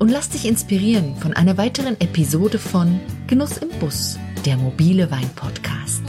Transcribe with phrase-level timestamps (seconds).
[0.00, 6.02] und lass dich inspirieren von einer weiteren Episode von Genuss im Bus, der mobile Wein-Podcast.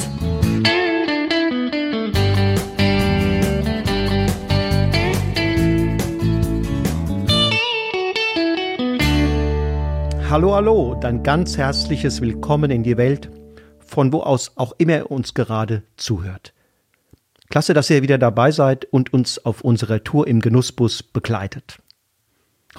[10.30, 13.30] Hallo, hallo, dein ganz herzliches Willkommen in die Welt,
[13.80, 16.54] von wo aus auch immer ihr uns gerade zuhört.
[17.50, 21.81] Klasse, dass ihr wieder dabei seid und uns auf unserer Tour im Genussbus begleitet.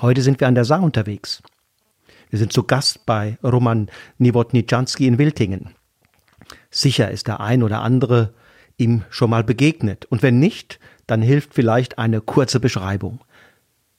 [0.01, 1.43] Heute sind wir an der Saar unterwegs.
[2.31, 5.75] Wir sind zu Gast bei Roman Niewodniczanski in Wiltingen.
[6.71, 8.33] Sicher ist der ein oder andere
[8.79, 10.07] ihm schon mal begegnet.
[10.07, 13.21] Und wenn nicht, dann hilft vielleicht eine kurze Beschreibung.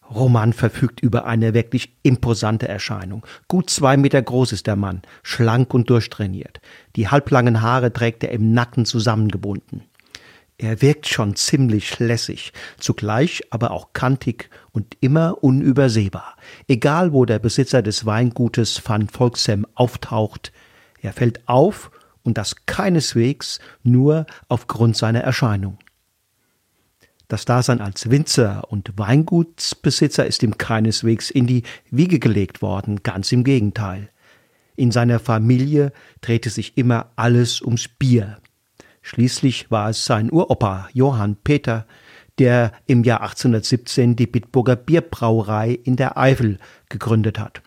[0.09, 3.25] Roman verfügt über eine wirklich imposante Erscheinung.
[3.47, 6.59] Gut zwei Meter groß ist der Mann, schlank und durchtrainiert.
[6.95, 9.83] Die halblangen Haare trägt er im Nacken zusammengebunden.
[10.63, 16.37] Er wirkt schon ziemlich lässig, zugleich aber auch kantig und immer unübersehbar.
[16.69, 20.53] Egal wo der Besitzer des Weingutes Van Volksem auftaucht,
[21.01, 21.91] er fällt auf
[22.23, 25.79] und das keineswegs nur aufgrund seiner Erscheinung.
[27.27, 33.33] Das Dasein als Winzer und Weingutsbesitzer ist ihm keineswegs in die Wiege gelegt worden, ganz
[33.33, 34.11] im Gegenteil.
[34.77, 35.91] In seiner Familie
[36.21, 38.37] drehte sich immer alles ums Bier.
[39.03, 41.85] Schließlich war es sein Uropa Johann Peter,
[42.39, 47.61] der im Jahr 1817 die Bitburger Bierbrauerei in der Eifel gegründet hat.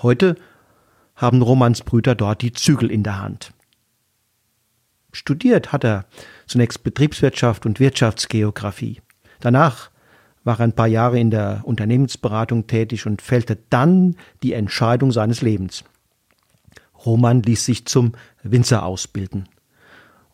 [0.00, 0.34] Heute
[1.14, 3.52] haben Romans Brüder dort die Zügel in der Hand.
[5.12, 6.06] Studiert hat er
[6.46, 9.02] zunächst Betriebswirtschaft und Wirtschaftsgeographie.
[9.40, 9.90] Danach
[10.42, 15.42] war er ein paar Jahre in der Unternehmensberatung tätig und fällte dann die Entscheidung seines
[15.42, 15.84] Lebens.
[17.04, 18.12] Roman ließ sich zum
[18.42, 19.48] Winzer ausbilden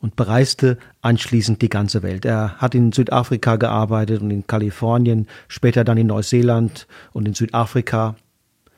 [0.01, 2.25] und bereiste anschließend die ganze Welt.
[2.25, 8.17] Er hat in Südafrika gearbeitet und in Kalifornien, später dann in Neuseeland und in Südafrika.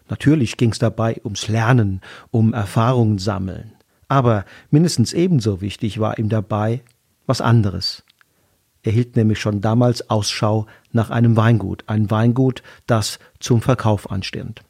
[0.08, 2.00] Natürlich ging es dabei ums Lernen,
[2.31, 3.72] um Erfahrungen sammeln.
[4.08, 6.82] Aber mindestens ebenso wichtig war ihm dabei
[7.26, 8.02] was anderes.
[8.82, 14.62] Er hielt nämlich schon damals Ausschau nach einem Weingut, ein Weingut, das zum Verkauf anstand.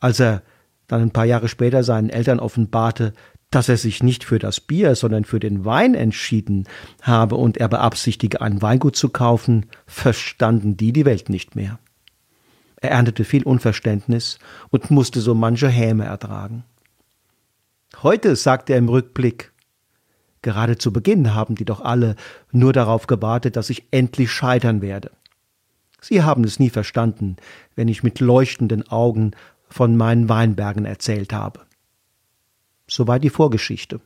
[0.00, 0.42] Als er
[0.88, 3.12] dann ein paar Jahre später seinen Eltern offenbarte,
[3.50, 6.66] dass er sich nicht für das Bier, sondern für den Wein entschieden
[7.02, 11.78] habe und er beabsichtige, ein Weingut zu kaufen, verstanden die die Welt nicht mehr.
[12.76, 14.38] Er erntete viel Unverständnis
[14.70, 16.64] und musste so manche Häme ertragen.
[18.02, 19.50] Heute, sagt er im Rückblick,
[20.42, 22.14] gerade zu Beginn haben die doch alle
[22.52, 25.10] nur darauf gewartet, dass ich endlich scheitern werde.
[26.00, 27.36] Sie haben es nie verstanden,
[27.74, 29.32] wenn ich mit leuchtenden Augen
[29.68, 31.67] von meinen Weinbergen erzählt habe.
[32.88, 34.00] Soweit die Vorgeschichte.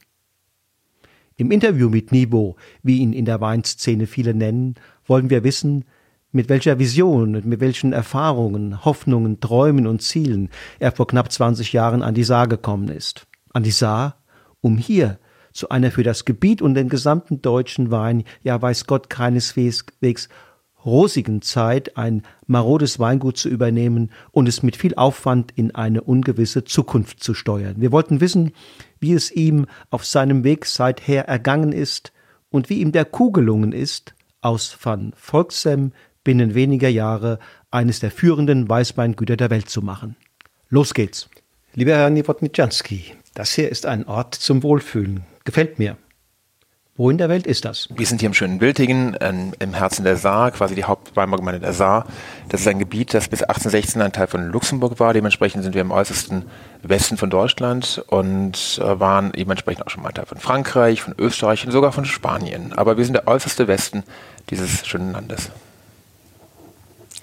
[1.37, 4.75] Im Interview mit Nibo, wie ihn in der Weinszene viele nennen,
[5.07, 5.85] wollen wir wissen,
[6.35, 10.49] mit welcher Vision mit welchen Erfahrungen, Hoffnungen, Träumen und Zielen
[10.79, 14.17] er vor knapp 20 Jahren an die Saar gekommen ist an die Saar,
[14.61, 15.19] um hier
[15.53, 20.29] zu einer für das Gebiet und den gesamten deutschen Wein, ja weiß Gott keineswegs
[20.85, 26.65] rosigen Zeit ein marodes Weingut zu übernehmen und es mit viel Aufwand in eine ungewisse
[26.65, 27.77] Zukunft zu steuern.
[27.79, 28.53] Wir wollten wissen,
[29.01, 32.13] wie es ihm auf seinem Weg seither ergangen ist
[32.51, 35.93] und wie ihm der Kuh gelungen ist, aus Van Volksem
[36.25, 37.39] binnen weniger Jahre
[37.71, 40.17] eines der führenden Weißweingüter der Welt zu machen.
[40.69, 41.29] Los geht's.
[41.75, 45.25] Lieber Herr Niewodniczanski, das hier ist ein Ort zum Wohlfühlen.
[45.45, 45.97] Gefällt mir.
[46.95, 47.89] Wo in der Welt ist das?
[47.91, 51.73] Wir sind hier im schönen Bültingen, ähm, im Herzen der Saar, quasi die Hauptweinbaugemeinde der
[51.73, 52.05] Saar.
[52.51, 55.15] Das ist ein Gebiet, das bis 1816 ein Teil von Luxemburg war.
[55.15, 56.45] Dementsprechend sind wir im äußersten
[56.83, 61.15] Westen von Deutschland und äh, waren dementsprechend auch schon mal ein Teil von Frankreich, von
[61.17, 62.75] Österreich und sogar von Spanien.
[62.75, 64.03] Aber wir sind der äußerste Westen
[64.51, 65.51] dieses schönen Landes.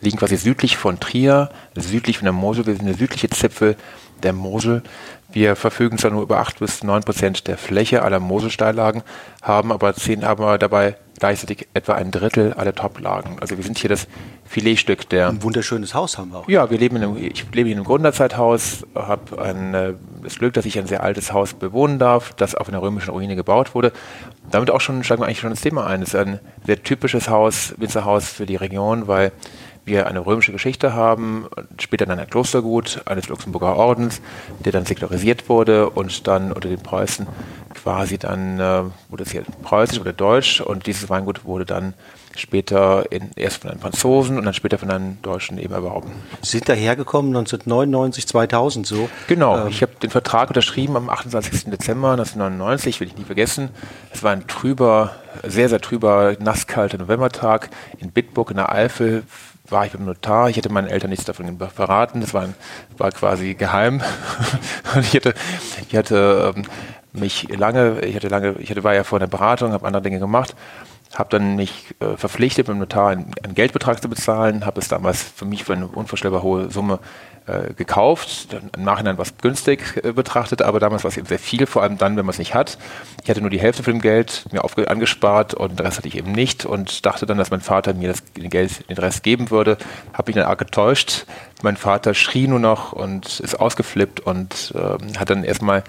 [0.01, 2.66] Liegen quasi südlich von Trier, südlich von der Mosel.
[2.66, 3.75] Wir sind der südliche Zipfel
[4.24, 4.81] der Mosel.
[5.31, 9.03] Wir verfügen zwar nur über 8 bis 9 Prozent der Fläche aller Moselsteillagen,
[9.43, 13.37] haben aber, 10, haben aber dabei gleichzeitig etwa ein Drittel aller Toplagen.
[13.39, 14.07] Also wir sind hier das
[14.45, 15.29] Filetstück der...
[15.29, 16.49] Ein wunderschönes Haus haben wir auch.
[16.49, 19.93] Ja, wir leben in einem, ich lebe in einem Gründerzeithaus, habe ein, äh,
[20.23, 23.35] das Glück, dass ich ein sehr altes Haus bewohnen darf, das auf einer römischen Ruine
[23.35, 23.91] gebaut wurde.
[24.49, 26.01] Damit auch schon steigen wir eigentlich schon ins Thema ein.
[26.01, 29.31] Es ist ein sehr typisches Haus, Winzerhaus für die Region, weil
[29.85, 31.47] wir eine römische Geschichte haben,
[31.79, 34.21] später dann ein Klostergut eines Luxemburger Ordens,
[34.59, 37.27] der dann säkularisiert wurde und dann unter den Preußen
[37.73, 41.93] quasi dann, äh, wurde es hier preußisch oder deutsch und dieses Weingut wurde dann
[42.35, 46.11] später in, erst von einem Franzosen und dann später von einem Deutschen eben erworben.
[46.41, 49.09] Sie sind dahergekommen 1999, 2000 so?
[49.27, 49.67] Genau, ähm.
[49.67, 51.65] ich habe den Vertrag unterschrieben am 28.
[51.65, 53.69] Dezember 1999, will ich nie vergessen.
[54.11, 55.11] Es war ein trüber,
[55.45, 59.23] sehr, sehr trüber, nasskalter Novembertag in Bitburg in der Eifel
[59.71, 60.50] war ich beim Notar.
[60.50, 62.21] Ich hätte meinen Eltern nichts davon verraten.
[62.21, 62.48] Das war,
[62.98, 64.01] war quasi geheim.
[64.95, 65.33] und ich hatte,
[65.89, 66.66] ich hatte ähm,
[67.13, 70.19] mich lange, ich hatte lange, ich hatte, war ja vor der Beratung, habe andere Dinge
[70.19, 70.56] gemacht
[71.16, 75.45] habe dann mich äh, verpflichtet, beim Notar einen, Geldbetrag zu bezahlen, habe es damals für
[75.45, 77.00] mich für eine unvorstellbar hohe Summe
[77.49, 81.65] äh, gekauft, im Nachhinein was günstig äh, betrachtet, aber damals war es eben sehr viel,
[81.65, 82.77] vor allem dann, wenn man es nicht hat.
[83.23, 86.17] Ich hatte nur die Hälfte von dem Geld mir angespart und den Rest hatte ich
[86.17, 89.77] eben nicht und dachte dann, dass mein Vater mir das Geld, den Rest geben würde.
[90.13, 91.25] Habe mich dann arg getäuscht.
[91.61, 95.83] Mein Vater schrie nur noch und ist ausgeflippt und ähm, hat dann erstmal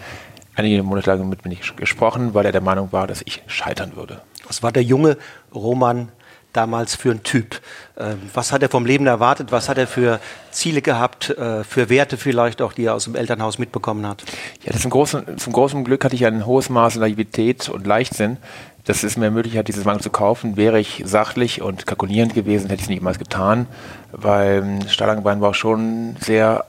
[0.56, 3.96] einige Monate lang mit mir nicht gesprochen, weil er der Meinung war, dass ich scheitern
[3.96, 4.22] würde.
[4.46, 5.16] Was war der junge
[5.54, 6.10] Roman
[6.52, 7.60] damals für ein Typ?
[7.98, 9.52] Ähm, was hat er vom Leben erwartet?
[9.52, 10.20] Was hat er für
[10.50, 14.24] Ziele gehabt, äh, für Werte vielleicht auch, die er aus dem Elternhaus mitbekommen hat?
[14.64, 18.38] Ja, zum großen, zum großen Glück hatte ich ein hohes Maß an Naivität und Leichtsinn.
[18.84, 20.56] dass es mir ermöglicht hat, dieses Mangel zu kaufen.
[20.56, 23.66] Wäre ich sachlich und kalkulierend gewesen, hätte ich es niemals getan,
[24.10, 26.64] weil Stalangenweinbau schon sehr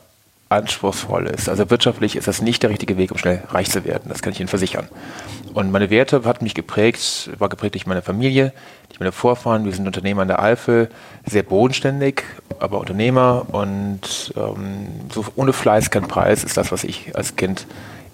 [0.51, 1.49] anspruchsvoll ist.
[1.49, 4.09] Also wirtschaftlich ist das nicht der richtige Weg, um schnell reich zu werden.
[4.09, 4.87] Das kann ich Ihnen versichern.
[5.53, 8.53] Und meine Werte hat mich geprägt, war geprägt durch meine Familie,
[8.89, 9.65] durch meine Vorfahren.
[9.65, 10.89] Wir sind Unternehmer in der Eifel,
[11.25, 12.23] sehr bodenständig,
[12.59, 17.65] aber Unternehmer und ähm, so ohne Fleiß kein Preis ist das, was ich als Kind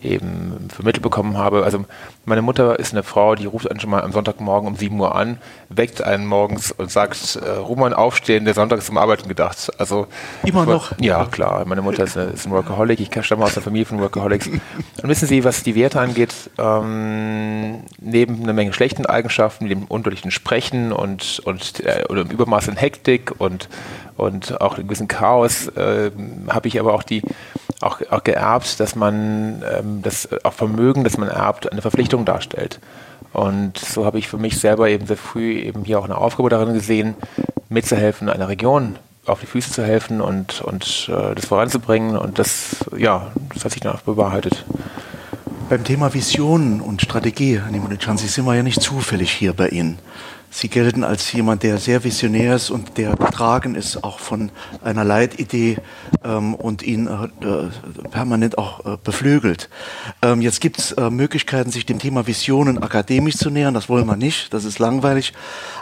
[0.02, 1.64] eben vermittelt bekommen habe.
[1.64, 1.86] Also
[2.26, 5.16] meine Mutter ist eine Frau, die ruft einen schon mal am Sonntagmorgen um 7 Uhr
[5.16, 5.38] an,
[5.70, 9.72] weckt einen morgens und sagt, äh, Roman aufstehen, der Sonntag ist zum Arbeiten gedacht.
[9.78, 10.08] Also
[10.44, 10.92] immer noch?
[11.00, 11.64] Ja, klar.
[11.66, 14.48] Meine Mutter ist, eine, ist ein Workaholic, ich stamme aus der Familie von Workaholics.
[14.48, 14.62] Und
[15.10, 20.92] wissen Sie, was die Werte angeht, ähm, neben einer Menge schlechten Eigenschaften, dem undeutlichen Sprechen
[20.92, 23.70] und, und äh, oder im Übermaß in Hektik und,
[24.16, 26.12] und auch ein gewissen Chaos, äh,
[26.50, 27.22] habe ich aber auch die
[27.82, 32.80] auch, auch geerbt, dass man ähm, das auch Vermögen, das man erbt, eine Verpflichtung darstellt.
[33.34, 36.50] Und so habe ich für mich selber eben sehr früh eben hier auch eine Aufgabe
[36.50, 37.16] darin gesehen,
[37.70, 38.96] mitzuhelfen, einer Region
[39.26, 42.18] auf die Füße zu helfen und, und äh, das voranzubringen.
[42.18, 44.66] Und das, ja, das hat sich dann auch bewahrheitet.
[45.70, 50.00] Beim Thema Visionen und Strategie, Herr Nimonitschanzi, sind wir ja nicht zufällig hier bei Ihnen.
[50.58, 54.50] Sie gelten als jemand, der sehr visionär ist und der getragen ist auch von
[54.84, 55.78] einer Leitidee
[56.24, 57.70] ähm, und ihn äh, äh,
[58.10, 59.70] permanent auch äh, beflügelt.
[60.24, 63.76] Ähm, jetzt gibt es äh, Möglichkeiten, sich dem Thema Visionen akademisch zu nähern.
[63.76, 65.32] Das wollen wir nicht, das ist langweilig.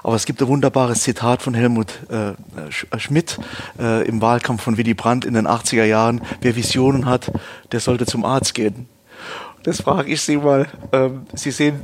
[0.03, 2.33] Aber es gibt ein wunderbares Zitat von Helmut äh,
[2.69, 3.39] Sch äh, Schmidt
[3.77, 6.19] im Wahlkampf von Willy Brandt in den 80er Jahren.
[6.41, 7.31] Wer Visionen hat,
[7.71, 8.87] der sollte zum Arzt gehen.
[9.63, 10.67] Das frage ich Sie mal.
[10.91, 11.81] Ähm, Sie sehen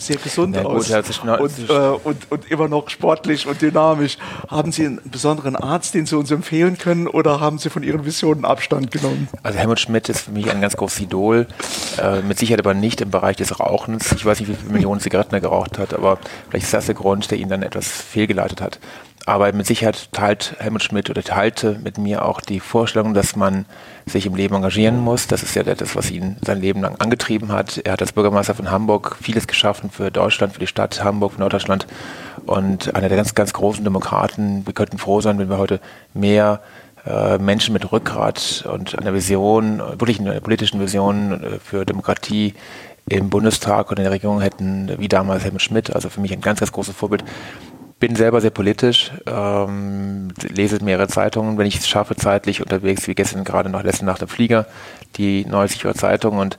[0.00, 4.18] sehr gesund gut, aus und, äh, und, und, immer noch sportlich und dynamisch.
[4.48, 8.04] Haben Sie einen besonderen Arzt, den Sie uns empfehlen können oder haben Sie von Ihren
[8.04, 9.28] Visionen Abstand genommen?
[9.42, 11.46] Also Helmut Schmidt ist für mich ein ganz großes Idol.
[11.98, 14.12] Äh, mit Sicherheit aber nicht im Bereich des Rauchens.
[14.12, 16.94] Ich weiß nicht, wie viele Millionen Zigaretten er geraucht hat, aber vielleicht ist das der
[16.94, 18.78] Grund, der ihn dann etwas fehlgeleitet hat.
[19.26, 23.66] Aber mit Sicherheit teilt Helmut Schmidt oder teilte mit mir auch die Vorstellung, dass man
[24.06, 25.26] sich im Leben engagieren muss.
[25.26, 27.78] Das ist ja das, was ihn sein Leben lang angetrieben hat.
[27.84, 31.40] Er hat als Bürgermeister von Hamburg vieles geschaffen für Deutschland, für die Stadt Hamburg, für
[31.40, 31.86] Norddeutschland
[32.46, 34.66] und einer der ganz, ganz großen Demokraten.
[34.66, 35.80] Wir könnten froh sein, wenn wir heute
[36.14, 36.60] mehr
[37.06, 42.54] äh, Menschen mit Rückgrat und einer Vision, wirklich einer politischen Vision äh, für Demokratie
[43.08, 45.94] im Bundestag und in der Regierung hätten, wie damals Helmut Schmidt.
[45.94, 47.24] Also für mich ein ganz, ganz großes Vorbild
[48.00, 53.14] bin selber sehr politisch, ähm, lese mehrere Zeitungen, wenn ich es schaffe, zeitlich unterwegs, wie
[53.14, 54.66] gestern gerade noch letzte Nacht im Flieger,
[55.16, 56.56] die Neue Sicherer Zeitung und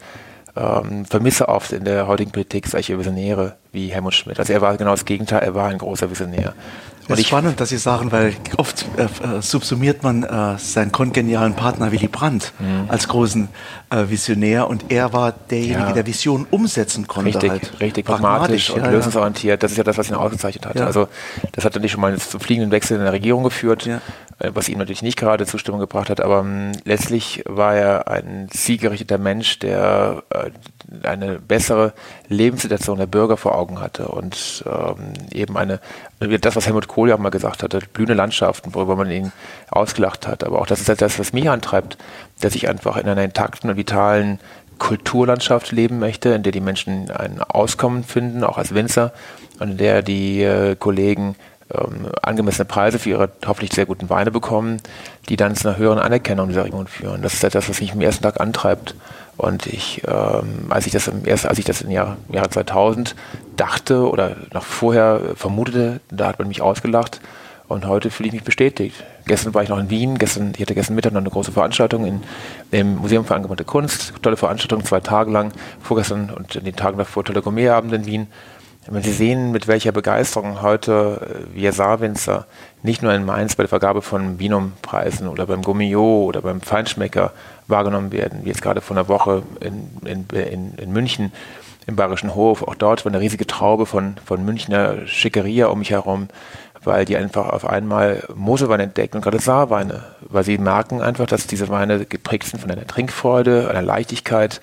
[0.55, 4.39] ähm, vermisse oft in der heutigen Politik solche Visionäre wie Helmut Schmidt.
[4.39, 6.53] Also er war genau das Gegenteil, er war ein großer Visionär.
[7.07, 11.55] Das ist spannend, dass Sie sagen, weil oft äh, äh, subsumiert man äh, seinen kongenialen
[11.55, 12.89] Partner Willy Brandt mhm.
[12.89, 13.49] als großen
[13.89, 15.91] äh, Visionär und er war derjenige, ja.
[15.91, 17.29] der Visionen umsetzen konnte.
[17.29, 17.79] Richtig, halt.
[17.79, 19.61] richtig pragmatisch, und ja, lösungsorientiert.
[19.61, 20.75] Das ist ja das, was ihn ausgezeichnet hat.
[20.75, 20.85] Ja.
[20.85, 21.07] Also
[21.51, 23.99] das hat natürlich schon mal zum fliegenden Wechsel in der Regierung geführt, äh,
[24.53, 29.17] was ihm natürlich nicht gerade Zustimmung gebracht hat, aber mh, letztlich war er ein zielgerichteter
[29.17, 30.51] Mensch, der äh,
[31.03, 31.93] eine bessere
[32.27, 35.79] Lebenssituation der Bürger vor Augen hatte und ähm, eben eine,
[36.19, 39.31] das, was Helmut Kohl ja auch mal gesagt hatte, blühende Landschaften, worüber man ihn
[39.69, 40.43] ausgelacht hat.
[40.43, 41.97] Aber auch das ist halt das, was mich antreibt,
[42.41, 44.39] dass ich einfach in einer intakten und vitalen
[44.79, 49.13] Kulturlandschaft leben möchte, in der die Menschen ein Auskommen finden, auch als Winzer,
[49.59, 51.35] und in der die äh, Kollegen
[51.73, 54.77] ähm, angemessene Preise für ihre hoffentlich sehr guten Weine bekommen,
[55.29, 57.21] die dann zu einer höheren Anerkennung dieser Region führen.
[57.21, 58.95] Das ist etwas, was mich am ersten Tag antreibt.
[59.37, 62.49] Und ich, ähm, als ich das im erst, als ich das im Jahr, im Jahr
[62.49, 63.15] 2000
[63.55, 67.21] dachte oder noch vorher vermutete, da hat man mich ausgelacht.
[67.67, 69.01] Und heute fühle ich mich bestätigt.
[69.25, 70.17] Gestern war ich noch in Wien.
[70.17, 72.21] Gestern, ich hatte gestern Mittag noch eine große Veranstaltung in,
[72.71, 74.13] im Museum für angewandte Kunst.
[74.21, 75.53] Tolle Veranstaltung, zwei Tage lang.
[75.81, 78.27] Vorgestern und in den Tagen davor tolle Gourmetabende in Wien.
[78.87, 82.47] Wenn Sie sehen, mit welcher Begeisterung heute äh, wir Saarwinzer
[82.81, 87.31] nicht nur in Mainz bei der Vergabe von Binum-Preisen oder beim Gourmillot oder beim Feinschmecker
[87.67, 91.31] wahrgenommen werden, wie jetzt gerade vor einer Woche in, in, in, in München
[91.85, 95.91] im Bayerischen Hof, auch dort war eine riesige Traube von, von Münchner Schickeria um mich
[95.91, 96.27] herum,
[96.83, 101.45] weil die einfach auf einmal Moselwein entdecken und gerade Saarweine, weil sie merken einfach, dass
[101.45, 104.61] diese Weine geprägt sind von einer Trinkfreude, einer Leichtigkeit,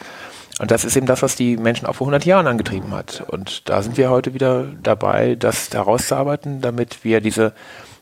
[0.58, 3.24] und das ist eben das, was die Menschen auch vor 100 Jahren angetrieben hat.
[3.28, 7.52] Und da sind wir heute wieder dabei, das herauszuarbeiten, damit wir diese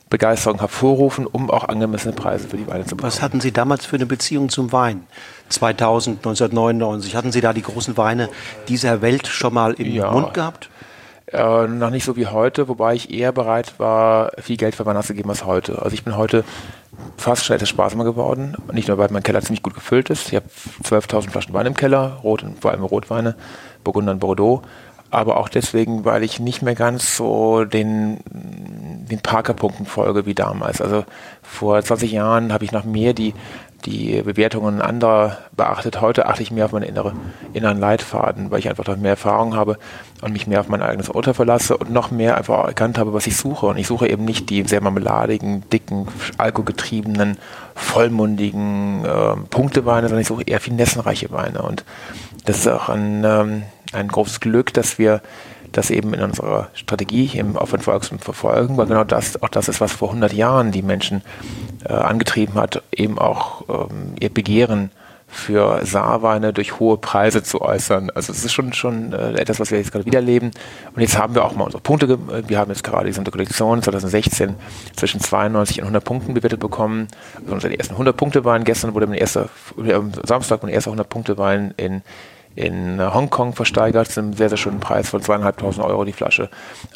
[0.09, 3.13] Begeisterung hervorrufen, um auch angemessene Preise für die Weine zu bekommen.
[3.13, 5.07] Was hatten Sie damals für eine Beziehung zum Wein?
[5.49, 8.29] 2000, 1999, hatten Sie da die großen Weine
[8.69, 10.11] dieser Welt schon mal im ja.
[10.11, 10.71] Mund gehabt?
[11.33, 14.97] Äh, noch nicht so wie heute, wobei ich eher bereit war, viel Geld für Wein
[14.97, 15.83] auszugeben als heute.
[15.83, 16.45] Also ich bin heute
[17.16, 18.56] fast schon etwas sparsamer geworden.
[18.73, 20.28] Nicht nur, weil mein Keller ziemlich gut gefüllt ist.
[20.28, 20.47] Ich habe
[20.85, 23.35] 12.000 Flaschen Wein im Keller, Rot vor allem Rotweine,
[23.83, 24.62] Burgunder und Bordeaux.
[25.11, 30.81] Aber auch deswegen, weil ich nicht mehr ganz so den, den Parkerpunkten folge wie damals.
[30.81, 31.05] Also
[31.43, 33.35] vor 20 Jahren habe ich noch mehr die
[33.87, 36.01] die Bewertungen anderer beachtet.
[36.01, 37.13] Heute achte ich mehr auf meine innere,
[37.53, 39.79] inneren Leitfaden, weil ich einfach noch mehr Erfahrung habe
[40.23, 43.27] und mich mehr auf mein eigenes Urteil verlasse und noch mehr einfach erkannt habe, was
[43.27, 43.67] ich suche.
[43.67, 47.39] Und ich suche eben nicht die sehr marmeladigen, dicken, alkoholgetriebenen,
[47.75, 51.63] vollmundigen äh, Punkteweine, sondern ich suche eher finessenreiche Weine.
[51.63, 51.85] Und
[52.45, 53.63] das ist auch ein, ähm,
[53.97, 55.21] ein großes Glück, dass wir
[55.73, 59.81] das eben in unserer Strategie im Aufwand Volksmund verfolgen, weil genau das auch das ist,
[59.81, 61.23] was vor 100 Jahren die Menschen
[61.85, 64.91] äh, angetrieben hat, eben auch ähm, ihr Begehren
[65.29, 68.11] für Saarweine durch hohe Preise zu äußern.
[68.15, 70.53] Also es ist schon, schon äh, etwas, was wir jetzt gerade wieder leben.
[70.95, 74.55] Und jetzt haben wir auch mal unsere Punkte, wir haben jetzt gerade diese Kollektion 2016
[74.95, 77.09] zwischen 92 und 100 Punkten bewertet bekommen.
[77.43, 78.65] Also unsere ersten 100 Punkte Wein.
[78.65, 82.03] Gestern wurde mein erster, am Samstag mein erster 100 Punkte Wein in
[82.57, 86.49] in Hongkong versteigert, zu einem sehr, sehr schönen Preis von zweieinhalbtausend Euro die Flasche.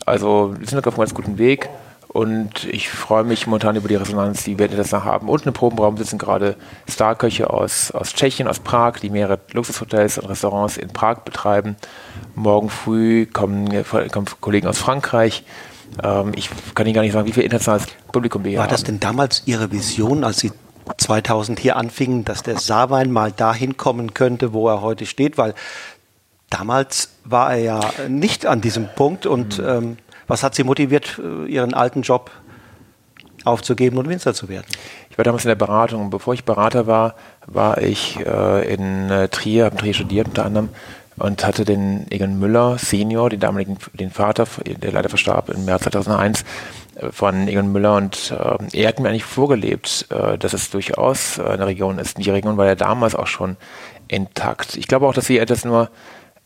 [0.07, 1.69] Also wir sind auf einem ganz guten Weg
[2.09, 5.29] und ich freue mich momentan über die Resonanz, die wir das haben.
[5.29, 6.57] Und im Probenraum sitzen gerade
[6.89, 11.77] Starköche aus, aus Tschechien, aus Prag, die mehrere Luxushotels und Restaurants in Prag betreiben.
[12.35, 13.69] Morgen früh kommen,
[14.11, 15.45] kommen Kollegen aus Frankreich.
[16.03, 18.71] Ähm, ich kann Ihnen gar nicht sagen, wie viel internationales Publikum wir hier War haben.
[18.71, 20.51] War das denn damals Ihre Vision, als Sie
[20.97, 25.55] 2000 hier anfingen, dass der Saarwein mal dahin kommen könnte, wo er heute steht, weil
[26.51, 29.27] damals war er ja nicht an diesem Punkt.
[29.27, 29.69] Und mhm.
[29.69, 32.31] ähm, was hat Sie motiviert, äh, Ihren alten Job
[33.45, 34.67] aufzugeben und Winzer zu werden?
[35.11, 36.03] Ich war damals in der Beratung.
[36.03, 37.15] Und bevor ich Berater war,
[37.47, 40.69] war ich äh, in äh, Trier, habe in Trier studiert unter anderem
[41.21, 45.83] und hatte den Egon Müller, Senior, den damaligen, den Vater, der leider verstarb im März
[45.83, 46.45] 2001,
[47.11, 51.67] von Egon Müller und äh, er hat mir eigentlich vorgelebt, äh, dass es durchaus eine
[51.67, 52.19] Region ist.
[52.19, 53.57] Die Region war ja damals auch schon
[54.09, 54.77] intakt.
[54.77, 55.91] Ich glaube auch, dass sie etwas nur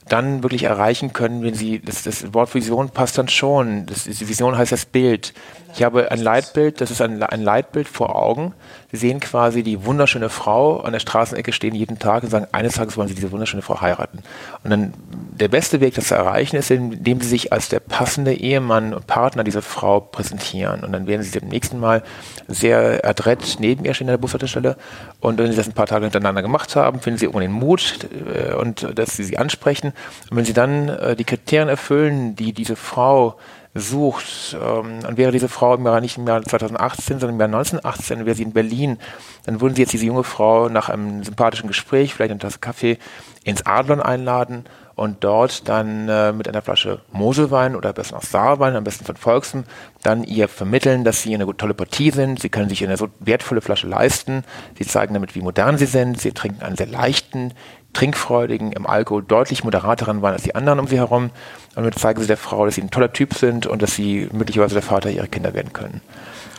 [0.09, 3.87] dann wirklich erreichen können, wenn sie, das, das Wort Vision passt dann schon.
[3.87, 5.33] Das, die Vision heißt das Bild.
[5.75, 8.53] Ich habe ein Leitbild, das ist ein, ein Leitbild vor Augen.
[8.97, 12.97] Sehen quasi die wunderschöne Frau an der Straßenecke stehen jeden Tag und sagen, eines Tages
[12.97, 14.19] wollen sie diese wunderschöne Frau heiraten.
[14.63, 14.95] Und dann
[15.39, 19.07] der beste Weg, das zu erreichen, ist, indem sie sich als der passende Ehemann und
[19.07, 20.85] Partner dieser Frau präsentieren.
[20.85, 22.03] Und dann werden sie dem nächsten Mal
[22.47, 24.77] sehr adrett neben ihr stehen an der Bushaltestelle.
[25.21, 27.99] Und wenn sie das ein paar Tage hintereinander gemacht haben, finden sie irgendwann den Mut
[28.33, 29.93] äh, und dass sie sie ansprechen.
[30.31, 33.37] Und wenn sie dann äh, die Kriterien erfüllen, die diese Frau
[33.75, 37.61] sucht, ähm, dann wäre diese Frau im Jahr, nicht im Jahr 2018, sondern im Jahr
[37.61, 38.99] 1918, wäre sie in Berlin,
[39.45, 42.99] dann würden sie jetzt diese junge Frau nach einem sympathischen Gespräch, vielleicht eine Tasse Kaffee,
[43.43, 44.65] ins Adlon einladen
[44.95, 49.17] und dort dann äh, mit einer Flasche Moselwein oder besser noch Saarwein, am besten von
[49.17, 49.65] Volksem,
[50.03, 52.41] dann ihr vermitteln, dass sie eine tolle Partie sind.
[52.41, 54.45] Sie können sich eine so wertvolle Flasche leisten.
[54.79, 56.21] Sie zeigen damit, wie modern sie sind.
[56.21, 57.55] Sie trinken einen sehr leichten,
[57.95, 61.25] trinkfreudigen, im Alkohol deutlich moderateren Wein als die anderen um sie herum.
[61.25, 64.29] Und damit zeigen sie der Frau, dass sie ein toller Typ sind und dass sie
[64.33, 66.03] möglicherweise der Vater ihrer Kinder werden können.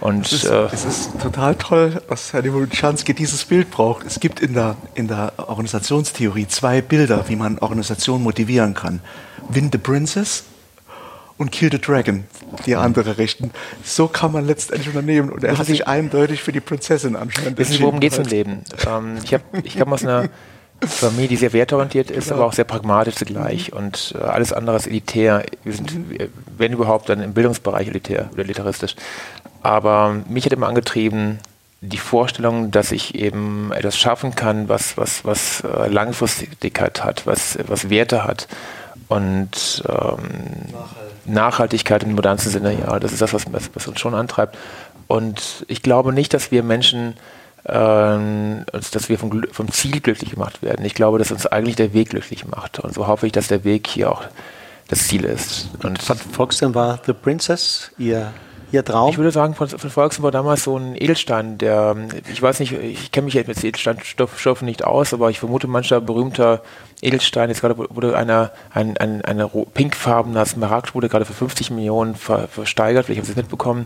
[0.02, 4.06] Und, es, ist, äh, es ist total toll, was Herr Demolczanski dieses Bild braucht.
[4.06, 9.00] Es gibt in der, in der Organisationstheorie zwei Bilder, wie man Organisationen motivieren kann.
[9.48, 10.44] Win the Princess
[11.38, 12.26] und Kill the Dragon,
[12.66, 13.52] die andere richten.
[13.84, 15.30] So kann man letztendlich unternehmen.
[15.30, 18.26] Und er hat sich eindeutig für die Prinzessin anscheinend Wissen Sie, worum geht es im
[18.26, 18.64] Leben?
[18.88, 20.30] Ähm, ich, hab, ich komme aus einer
[20.82, 23.74] Familie, die sehr wertorientiert ist, aber auch sehr pragmatisch zugleich.
[23.74, 25.44] Und äh, alles andere ist elitär.
[25.64, 28.96] Wir sind, wir- wenn überhaupt, dann im Bildungsbereich elitär oder elitaristisch.
[29.64, 31.40] Aber mich hat immer angetrieben,
[31.82, 37.58] die Vorstellung, dass ich eben etwas schaffen kann, was, was, was äh, Langfristigkeit hat, was,
[37.68, 38.48] was Werte hat.
[39.08, 40.18] Und ähm,
[41.26, 44.58] Nachhaltigkeit im modernsten Sinne, ja, das ist das, was, was uns schon antreibt.
[45.08, 47.16] Und ich glaube nicht, dass wir Menschen,
[47.68, 50.86] ähm, dass wir vom, vom Ziel glücklich gemacht werden.
[50.86, 52.80] Ich glaube, dass uns eigentlich der Weg glücklich macht.
[52.80, 54.24] Und so hoffe ich, dass der Weg hier auch
[54.88, 55.70] das Ziel ist.
[55.84, 58.34] Und Von Volkstein war The Princess Ihr,
[58.76, 59.10] Ihr Traum?
[59.10, 61.96] ich würde sagen, von, von Volksen war damals so ein Edelstein, der,
[62.32, 66.02] ich weiß nicht, ich kenne mich jetzt mit Edelsteinstoffen nicht aus, aber ich vermute, mancher
[66.02, 66.62] berühmter
[67.02, 72.16] Edelstein, jetzt gerade wurde einer, ein, ein, eine pinkfarbener Smaragd wurde gerade für 50 Millionen
[72.16, 73.86] ver, versteigert, vielleicht haben Sie es mitbekommen.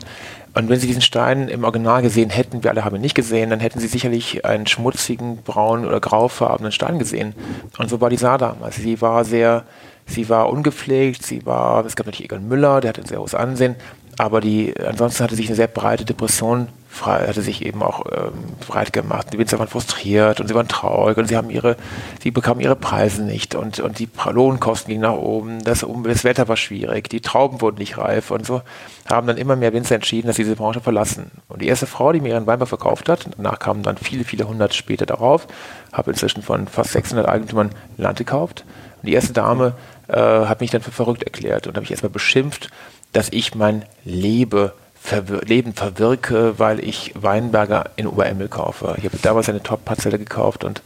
[0.56, 3.52] Und wenn Sie diesen Stein im Original gesehen hätten, wir alle haben ihn nicht gesehen,
[3.52, 7.36] dann hätten Sie sicherlich einen schmutzigen, braun- oder graufarbenen Stein gesehen.
[7.78, 8.78] Und so war die Saar damals.
[8.78, 9.66] Sie war sehr,
[10.08, 13.36] sie war ungepflegt, sie war, es gab natürlich Egon Müller, der hatte ein sehr hohes
[13.36, 13.76] Ansehen,
[14.20, 16.68] aber die, ansonsten hatte sich eine sehr breite Depression
[17.02, 18.34] hatte sich eben auch ähm,
[18.68, 19.28] breit gemacht.
[19.32, 21.78] Die Winzer waren frustriert und sie waren traurig und sie haben ihre,
[22.22, 26.50] sie bekamen ihre Preise nicht und, und die Lohnkosten gingen nach oben, das, das Wetter
[26.50, 28.62] war schwierig, die Trauben wurden nicht reif und so
[29.10, 31.32] haben dann immer mehr Winzer entschieden, dass sie diese Branche verlassen.
[31.48, 34.50] Und die erste Frau, die mir ihren Weinbau verkauft hat, danach kamen dann viele, viele
[34.50, 35.48] hundert später darauf,
[35.94, 38.66] habe inzwischen von fast 600 Eigentümern Land gekauft.
[39.02, 39.74] Und die erste Dame
[40.10, 42.70] äh, hat mich dann für verrückt erklärt und habe mich erstmal beschimpft,
[43.14, 48.96] dass ich mein Lebe verwir Leben verwirke, weil ich Weinberger in Oberemmel kaufe.
[48.98, 50.82] Ich habe damals eine Top-Parzelle gekauft und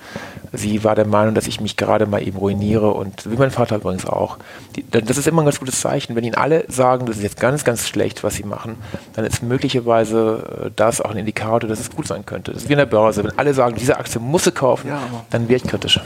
[0.54, 3.78] sie war der Meinung, dass ich mich gerade mal eben ruiniere und wie mein Vater
[3.78, 4.38] übrigens auch.
[4.76, 6.16] Die, das ist immer ein ganz gutes Zeichen.
[6.16, 8.78] Wenn Ihnen alle sagen, das ist jetzt ganz, ganz schlecht, was Sie machen,
[9.14, 12.54] dann ist möglicherweise äh, das auch ein Indikator, dass es gut sein könnte.
[12.54, 13.24] Das ist wie in der Börse.
[13.24, 15.02] Wenn alle sagen, diese Aktie muss sie kaufen, Ja,
[15.32, 16.00] dann werde ich kritisch.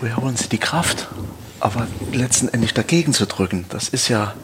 [0.00, 1.08] Woher holen Sie die Kraft?
[1.58, 4.34] Aber letztendlich dagegen zu drücken, das ist ja,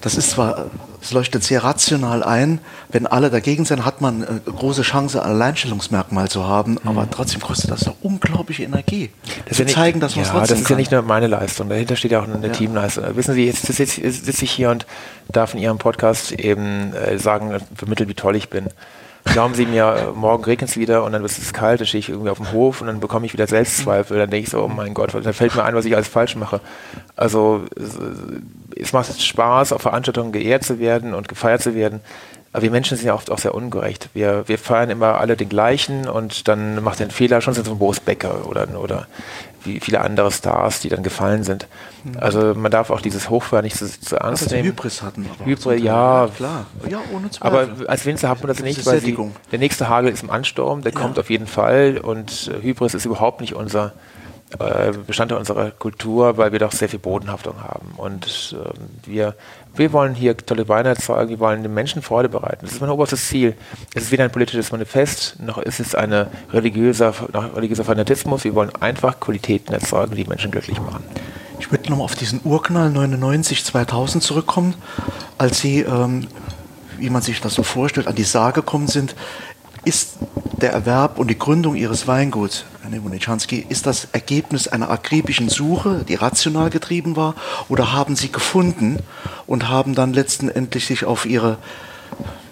[0.00, 0.66] das ist zwar,
[1.02, 5.30] es leuchtet sehr rational ein, wenn alle dagegen sind, hat man eine große Chance, ein
[5.30, 9.10] Alleinstellungsmerkmal zu haben, aber trotzdem kostet das eine unglaubliche Energie.
[9.48, 10.74] Das ja zeigen, nicht, dass man es ja, trotzdem das ist kann.
[10.76, 12.52] ja nicht nur meine Leistung, dahinter steht ja auch eine Ja.
[12.52, 13.04] Teamleistung.
[13.16, 14.86] Wissen Sie, jetzt sitze ich, hier und
[15.30, 18.66] darf in Ihrem Podcast eben äh, sagen, äh, vermitteln, wie toll ich bin.
[19.32, 22.00] Glauben Sie mir, äh, morgen regnet es wieder und dann wird es kalt, dann stehe
[22.00, 24.18] ich irgendwie auf dem Hof und dann bekomme ich wieder Selbstzweifel.
[24.18, 26.36] Dann denke ich so, oh mein Gott, dann fällt mir ein, was ich alles falsch
[26.36, 26.60] mache.
[27.16, 27.64] Also
[28.76, 32.00] es, macht Spaß, auf Veranstaltungen geehrt zu werden und gefeiert zu werden.
[32.52, 34.08] Aber wir Menschen sind ja oft auch sehr ungerecht.
[34.14, 37.78] Wir, wir feiern immer alle den gleichen und dann macht den Fehler schon so ein
[37.78, 39.06] Boris Becker oder, oder
[39.64, 41.66] wie viele andere Stars, die dann gefallen sind.
[42.18, 44.68] Also man darf auch dieses Hochfeiern nicht zu, zu ernst sie nehmen.
[44.68, 45.26] Hybris hatten.
[45.28, 45.82] aber Hybris, Teil.
[45.82, 46.28] ja.
[46.36, 46.66] klar.
[46.88, 47.58] Ja, ohne Zweifel.
[47.58, 49.16] Aber als Winzer hat man das Das nicht, weil sie,
[49.50, 53.04] der nächste Hagel ist im Ansturm, der kommt auf jeden Fall und äh, Hybris ist
[53.04, 53.92] überhaupt nicht unser
[54.58, 57.92] äh, Bestandteil unserer Kultur, weil wir doch sehr viel Bodenhaftung haben.
[57.96, 59.34] Und ähm, wir,
[59.74, 62.60] wir wollen hier tolle Weine erzeugen, wir wollen den Menschen Freude bereiten.
[62.62, 63.54] Das ist mein oberstes Ziel.
[63.94, 67.12] Es ist weder ein politisches Manifest, noch ist es eine religiöser,
[67.54, 68.44] religiöser Fanatismus.
[68.44, 71.04] Wir wollen einfach Qualitäten erzeugen, die Menschen glücklich machen.
[71.60, 74.74] Ich würde nochmal auf diesen Urknall 99, 2000 zurückkommen,
[75.36, 76.26] als Sie, ähm,
[76.96, 79.14] wie man sich das so vorstellt, an die Saar gekommen sind.
[79.84, 80.16] Ist
[80.60, 86.06] der Erwerb und die Gründung Ihres Weinguts, Herr Nemonichanski, ist das Ergebnis einer akribischen Suche,
[86.08, 87.34] die rational getrieben war,
[87.68, 88.98] oder haben Sie gefunden
[89.46, 91.58] und haben dann letztendlich sich auf Ihre,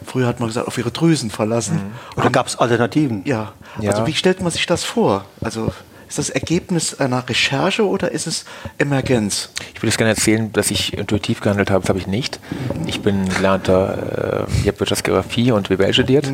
[0.04, 1.80] früher hat man gesagt, auf Ihre Drüsen verlassen?
[2.16, 3.22] Oder gab es Alternativen?
[3.24, 3.54] Ja.
[3.80, 3.92] Ja.
[3.92, 5.24] also wie stellt man sich das vor?
[5.40, 5.72] Also
[6.06, 8.44] ist das Ergebnis einer Recherche oder ist es
[8.76, 9.50] Emergenz?
[9.74, 12.40] Ich würde es gerne erzählen, dass ich intuitiv gehandelt habe, das habe ich nicht.
[12.86, 16.30] Ich bin gelernter, äh, ich habe Wirtschaftsgeografie und BWL studiert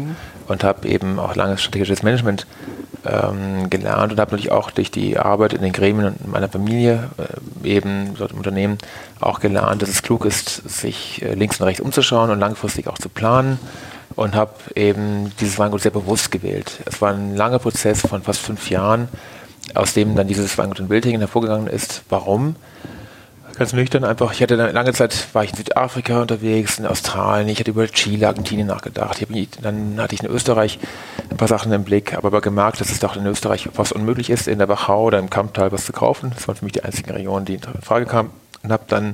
[0.49, 2.47] und habe eben auch langes strategisches Management
[3.05, 7.11] ähm, gelernt und habe natürlich auch durch die Arbeit in den Gremien und meiner Familie
[7.19, 8.79] äh, eben dort im Unternehmen
[9.21, 12.99] auch gelernt, dass es klug ist, sich äh, links und rechts umzuschauen und langfristig auch
[12.99, 13.59] zu planen
[14.15, 16.81] und habe eben dieses Weingut sehr bewusst gewählt.
[16.87, 19.09] Es war ein langer Prozess von fast fünf Jahren,
[19.75, 22.03] aus dem dann dieses Weingut in Wildingen hervorgegangen ist.
[22.09, 22.57] Warum?
[23.57, 24.33] Ganz nüchtern einfach.
[24.33, 27.49] Ich hatte dann lange Zeit war ich in Südafrika unterwegs, in Australien.
[27.49, 29.21] Ich hatte über Chile, Argentinien nachgedacht.
[29.21, 30.79] Ich dann hatte ich in Österreich
[31.31, 34.31] ein paar Sachen im Blick, aber, aber gemerkt, dass es doch in Österreich fast unmöglich
[34.31, 36.33] ist, in der Wachau oder im Kamptal was zu kaufen.
[36.35, 38.31] Das waren für mich die einzigen Regionen, die in Frage kamen.
[38.63, 39.13] Und habe dann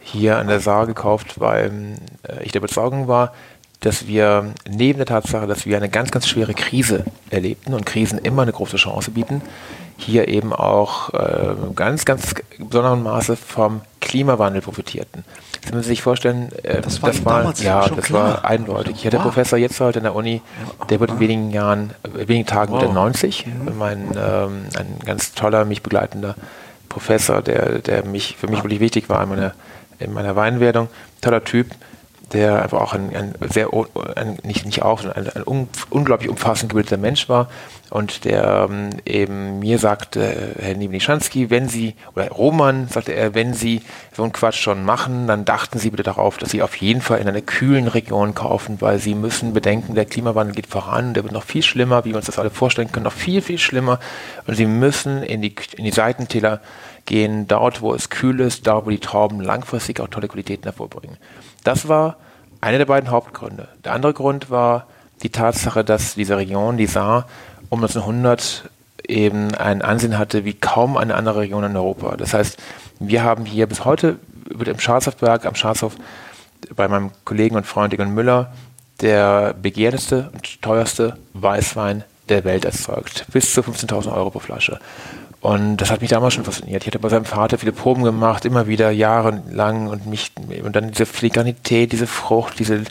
[0.00, 3.32] hier an der Saar gekauft, weil äh, ich der Überzeugung war,
[3.80, 8.18] dass wir neben der Tatsache, dass wir eine ganz, ganz schwere Krise erlebten und Krisen
[8.18, 9.40] immer eine große Chance bieten,
[9.98, 15.24] hier eben auch äh, ganz, ganz besonderem Maße vom Klimawandel profitierten.
[15.66, 18.22] Sie müssen sich vorstellen, äh, das war, das war ja, das klar.
[18.22, 18.96] war eindeutig.
[18.98, 19.24] Ich hatte wow.
[19.24, 20.40] Professor jetzt heute in der Uni,
[20.88, 22.92] der wird in wenigen Jahren, äh, wenigen Tagen wow.
[22.92, 23.46] 90.
[23.46, 23.76] Mhm.
[23.76, 26.36] Mein, ähm, ein ganz toller, mich begleitender
[26.88, 29.54] Professor, der, der mich, für mich wirklich wichtig war in meiner,
[29.98, 30.88] in meiner Weinwerdung.
[31.20, 31.66] Toller Typ
[32.32, 33.68] der einfach auch ein, ein sehr,
[34.16, 37.48] ein, nicht, nicht auch, ein, ein un, unglaublich umfassend gebildeter Mensch war
[37.90, 43.54] und der ähm, eben mir sagte, Herr Niewnischanski, wenn Sie, oder Roman, sagte er, wenn
[43.54, 43.80] Sie
[44.14, 47.18] so einen Quatsch schon machen, dann dachten Sie bitte darauf, dass Sie auf jeden Fall
[47.18, 51.32] in einer kühlen Region kaufen, weil Sie müssen bedenken, der Klimawandel geht voran, der wird
[51.32, 53.98] noch viel schlimmer, wie wir uns das alle vorstellen können, noch viel, viel schlimmer
[54.46, 56.60] und Sie müssen in die, in die Seitentäler
[57.06, 61.16] gehen, dort, wo es kühl ist, dort, wo die Trauben langfristig auch tolle Qualitäten hervorbringen.
[61.64, 62.16] Das war
[62.60, 63.68] einer der beiden Hauptgründe.
[63.84, 64.86] Der andere Grund war
[65.22, 67.26] die Tatsache, dass diese Region, die Saar,
[67.68, 68.70] um 1900
[69.06, 72.16] eben ein Ansehen hatte wie kaum eine andere Region in Europa.
[72.16, 72.58] Das heißt,
[73.00, 74.18] wir haben hier bis heute
[74.48, 75.96] im Schwarzhofberg, am Schwarzhof,
[76.74, 78.52] bei meinem Kollegen und Freund Egon Müller,
[79.00, 83.26] der begehrteste und teuerste Weißwein der Welt erzeugt.
[83.32, 84.80] Bis zu 15.000 Euro pro Flasche.
[85.48, 86.82] Und das hat mich damals schon fasziniert.
[86.82, 90.32] Ich hatte bei seinem Vater viele Proben gemacht, immer wieder jahrelang und mich
[90.62, 92.82] und dann diese Filiganität, diese Frucht, diese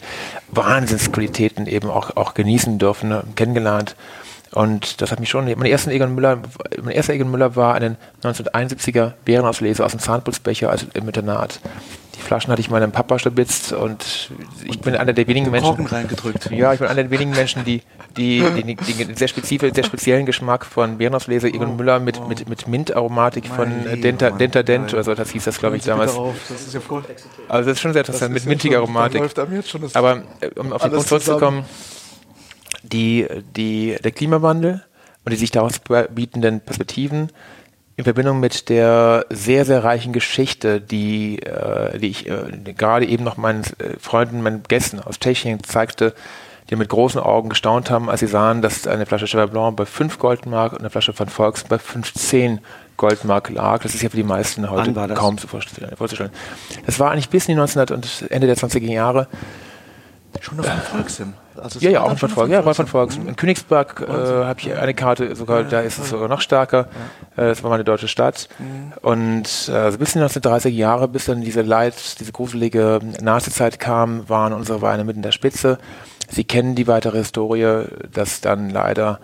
[0.50, 3.96] Wahnsinnsqualitäten eben auch, auch genießen dürfen, ne, kennengelernt.
[4.54, 6.40] Und das hat mich schon, mein erster Egon Müller,
[6.82, 11.60] mein erster Egon Müller war ein 1971er Bärenauslese aus dem Zahnputzbecher als im Internat.
[12.18, 14.32] Die Flaschen hatte ich meinem Papa stibitzt und
[14.64, 15.86] ich bin einer der wenigen Menschen.
[15.86, 16.50] reingedrückt.
[16.52, 17.84] Ja, ich bin einer der wenigen Menschen, die,
[18.18, 22.20] die, die, die den sehr, spezifisch, sehr speziellen Geschmack von Bärenauslese Egon oh, Müller mit,
[22.20, 22.28] oh.
[22.28, 26.18] mit, mit Mintaromatik von Denta, Denta Dent oder so, das hieß das, glaube ich, damals.
[26.50, 27.04] Das ist ja voll.
[27.48, 29.22] Also das ist schon sehr interessant, mit mintiger Aromatik.
[29.94, 31.66] Aber äh, um auf den Punkt zurückzukommen,
[32.82, 34.84] die, die, der Klimawandel
[35.24, 35.74] und die sich daraus
[36.10, 37.32] bietenden Perspektiven
[37.98, 43.24] in Verbindung mit der sehr, sehr reichen Geschichte, die, äh, die ich äh, gerade eben
[43.24, 46.14] noch meinen äh, Freunden, meinen Gästen aus Tschechien zeigte,
[46.70, 49.86] die mit großen Augen gestaunt haben, als sie sahen, dass eine Flasche Cheval Blanc bei
[49.88, 52.60] 5 Goldmark und eine Flasche von Volks bei 15
[52.98, 53.82] Goldmark lag.
[53.82, 56.32] Das ist ja für die meisten heute kaum zu vorzustellen.
[56.86, 59.28] Das war eigentlich bis in die 1900 und Ende der 20er Jahre
[60.42, 61.34] Schon noch von Volksim.
[61.56, 62.54] Also ja, ja, auch von Volksim.
[62.54, 63.24] Ja, war von Volksim.
[63.24, 63.30] Mhm.
[63.30, 66.88] In Königsberg äh, habe ich eine Karte, sogar da ist es sogar noch stärker.
[67.36, 67.44] Ja.
[67.44, 68.50] Äh, das war meine deutsche Stadt.
[68.60, 68.94] Mhm.
[69.02, 73.80] Und äh, also bis in die 1930er Jahre, bis dann diese Leid, diese gruselige Nazizeit
[73.80, 75.78] kam, waren unsere Weine mitten in der Spitze.
[76.30, 79.20] Sie kennen die weitere Historie, dass dann leider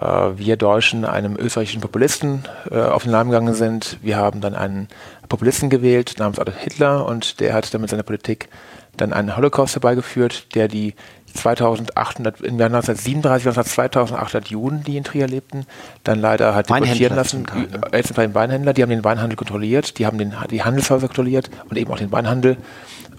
[0.00, 3.98] äh, wir Deutschen einem österreichischen Populisten äh, auf den Leim gegangen sind.
[4.02, 4.88] Wir haben dann einen
[5.28, 8.48] Populisten gewählt namens Adolf Hitler und der hat dann mit seiner Politik
[8.96, 10.94] dann einen Holocaust herbeigeführt, der die
[11.34, 15.66] 2800, im Jahr 1937 waren es 2800 Juden, die in Trier lebten,
[16.04, 17.44] dann leider hat deportieren lassen.
[17.92, 21.08] Jetzt sind wir den Weinhändler, die haben den Weinhandel kontrolliert, die haben den, die Handelshäuser
[21.08, 22.56] kontrolliert und eben auch den Weinhandel.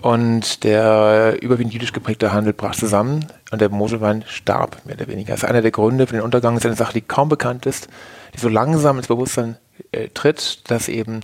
[0.02, 5.34] Und der überwiegend jüdisch geprägte Handel brach zusammen und der Moselwein starb, mehr oder weniger.
[5.34, 7.66] Das ist einer der Gründe für den Untergang, das ist eine Sache, die kaum bekannt
[7.66, 7.88] ist,
[8.34, 9.58] die so langsam ins Bewusstsein
[9.92, 11.22] äh, tritt, dass eben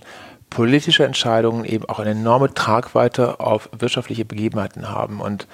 [0.54, 5.20] politische Entscheidungen eben auch eine enorme Tragweite auf wirtschaftliche Begebenheiten haben.
[5.20, 5.46] Und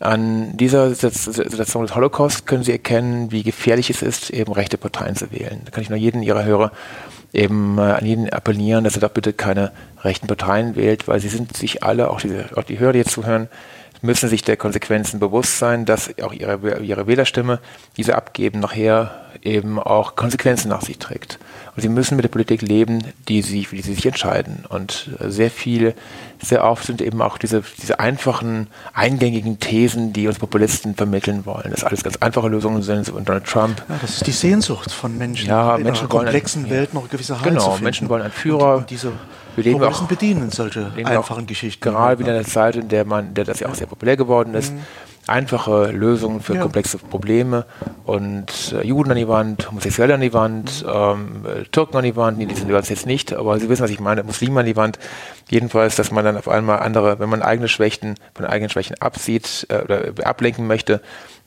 [0.00, 5.16] an dieser Situation des Holocaust können Sie erkennen, wie gefährlich es ist, eben rechte Parteien
[5.16, 5.62] zu wählen.
[5.64, 6.72] Da kann ich nur jeden Ihrer Hörer
[7.32, 11.28] eben äh, an jeden appellieren, dass er doch bitte keine rechten Parteien wählt, weil sie
[11.28, 13.48] sind sich alle, auch, diese, auch die Hörer, die jetzt zuhören,
[14.02, 17.58] müssen sich der Konsequenzen bewusst sein, dass auch ihre, ihre Wählerstimme,
[17.96, 21.38] die sie abgeben, nachher eben auch Konsequenzen nach sich trägt.
[21.76, 24.64] Und sie müssen mit der Politik leben, die sie, für die sie sich entscheiden.
[24.68, 25.94] Und sehr viel,
[26.40, 31.70] sehr oft sind eben auch diese, diese einfachen, eingängigen Thesen, die uns Populisten vermitteln wollen.
[31.70, 33.82] Das alles ganz einfache Lösungen sind und Donald Trump.
[33.88, 35.48] Ja, das ist die Sehnsucht von Menschen.
[35.48, 38.76] Ja, in Menschen einer komplexen ein, Welt noch gewisse Halt Genau, Menschen wollen einen Führer.
[38.76, 39.12] Und diese
[39.56, 41.80] wir leben auch, bedienen solche einfachen Geschichten.
[41.80, 44.54] Gerade wieder in der Zeit, in der man, der das ja auch sehr populär geworden
[44.54, 44.72] ist.
[44.72, 44.80] Mhm
[45.26, 46.62] einfache Lösungen für ja.
[46.62, 47.64] komplexe Probleme
[48.04, 52.16] und äh, Juden an die Wand, Homosexuelle an die Wand, ähm, äh, Türken an die
[52.16, 54.76] Wand, nee, die sind jetzt nicht, aber Sie wissen, was ich meine, Muslime an die
[54.76, 54.98] Wand.
[55.48, 59.66] Jedenfalls, dass man dann auf einmal andere, wenn man eigene Schwächen von eigenen Schwächen absieht
[59.70, 61.00] äh, oder ablenken möchte,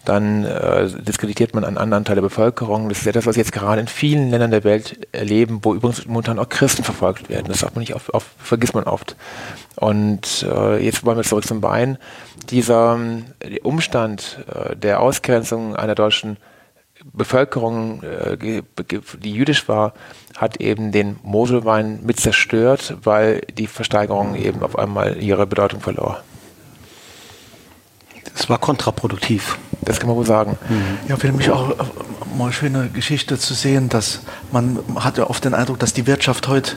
[0.08, 2.88] dann äh, diskreditiert man einen anderen Teil der Bevölkerung.
[2.88, 6.06] Das ist etwas, was wir jetzt gerade in vielen Ländern der Welt erleben, wo übrigens
[6.06, 7.48] momentan auch Christen verfolgt werden.
[7.48, 9.17] Das man nicht oft, oft vergisst man oft.
[9.76, 11.98] Und äh, jetzt wollen wir zurück zum Wein.
[12.50, 12.98] Dieser
[13.39, 16.38] äh, Umstand äh, der Ausgrenzung einer deutschen
[17.13, 19.93] Bevölkerung, äh, die jüdisch war,
[20.38, 26.24] hat eben den Moselwein mit zerstört, weil die Versteigerung eben auf einmal ihre Bedeutung verlor.
[28.38, 29.58] Es war kontraproduktiv.
[29.82, 30.58] Das kann man wohl sagen.
[31.08, 31.73] Ja, für mich auch äh,
[32.38, 34.21] mal eine schöne Geschichte zu sehen, dass
[34.52, 36.73] man hat ja oft den Eindruck, dass die Wirtschaft heute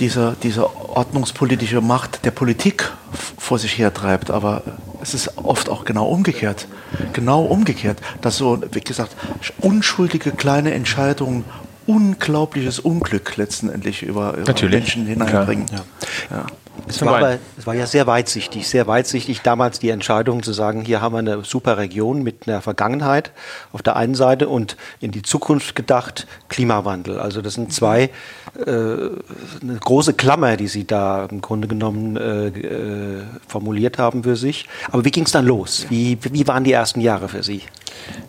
[0.00, 2.92] diese, diese ordnungspolitische Macht der Politik
[3.38, 4.30] vor sich hertreibt.
[4.30, 4.62] Aber
[5.00, 6.66] es ist oft auch genau umgekehrt.
[7.12, 9.14] Genau umgekehrt, dass so, wie gesagt,
[9.60, 11.44] unschuldige kleine Entscheidungen
[11.86, 15.66] unglaubliches Unglück letztendlich über, über Menschen hineinbringen.
[15.70, 16.36] Ja.
[16.36, 16.46] Ja.
[16.88, 20.82] Es war, aber, es war ja sehr weitsichtig, sehr weitsichtig damals die Entscheidung zu sagen,
[20.82, 23.32] hier haben wir eine super Region mit einer Vergangenheit
[23.72, 27.18] auf der einen Seite und in die Zukunft gedacht Klimawandel.
[27.18, 28.10] Also das sind zwei
[28.54, 34.36] äh, eine große Klammer, die Sie da im Grunde genommen äh, äh, formuliert haben für
[34.36, 34.68] sich.
[34.90, 35.86] Aber wie ging es dann los?
[35.88, 37.62] Wie, wie waren die ersten Jahre für Sie?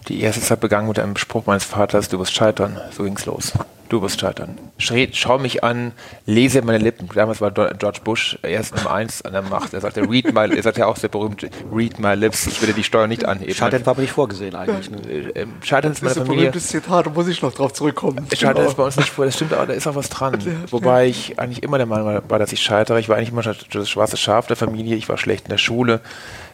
[0.08, 2.80] Die erste Zeit begann mit einem Spruch meines Vaters, du wirst scheitern.
[2.92, 3.54] So ging es los.
[3.90, 4.58] Du wirst scheitern.
[4.78, 5.94] Schau mich an,
[6.26, 7.08] lese meine Lippen.
[7.14, 9.74] Damals war George Bush erst Nummer eins an der Macht.
[9.74, 12.48] Er sagte, read my, er sagte ja auch sehr berühmt, read my lips.
[12.48, 13.54] Ich werde die Steuer nicht anheben.
[13.54, 14.92] Scheitern war aber nicht vorgesehen eigentlich.
[14.92, 14.98] Ne?
[15.10, 16.18] Äh, ähm, Scheitern ist ist Familie.
[16.18, 18.28] Das ist ein berühmtes Zitat, da muss ich noch drauf zurückkommen.
[18.34, 18.68] Scheitern genau.
[18.68, 19.26] ist bei uns nicht vor.
[19.26, 20.38] Das stimmt, aber da ist auch was dran.
[20.70, 23.00] Wobei ich eigentlich immer der Meinung war, dass ich scheitere.
[23.00, 24.98] Ich war eigentlich immer das schwarze Schaf der Familie.
[24.98, 26.02] Ich war schlecht in der Schule.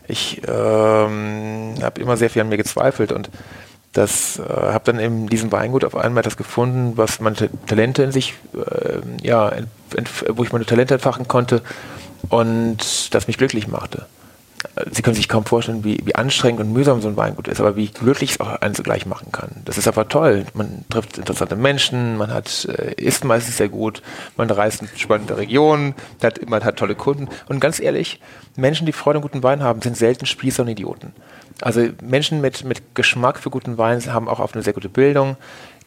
[0.07, 3.29] Ich ähm, habe immer sehr viel an mir gezweifelt und
[3.93, 7.35] das äh, habe dann in diesem Weingut auf einmal das gefunden, was meine
[7.67, 9.51] Talente in sich, äh, ja,
[10.29, 11.61] wo ich meine Talente entfachen konnte
[12.29, 14.05] und das mich glücklich machte.
[14.91, 17.75] Sie können sich kaum vorstellen, wie, wie anstrengend und mühsam so ein Weingut ist, aber
[17.75, 19.49] wie glücklich es auch einen zugleich machen kann.
[19.65, 20.45] Das ist einfach toll.
[20.55, 24.01] Man trifft interessante Menschen, man hat, äh, isst meistens sehr gut,
[24.35, 27.27] man reist in spannende Regionen, hat, man hat tolle Kunden.
[27.47, 28.19] Und ganz ehrlich,
[28.55, 31.13] Menschen, die Freude an guten Wein haben, sind selten Spießer und Idioten.
[31.61, 35.37] Also Menschen mit, mit Geschmack für guten Wein haben auch oft eine sehr gute Bildung,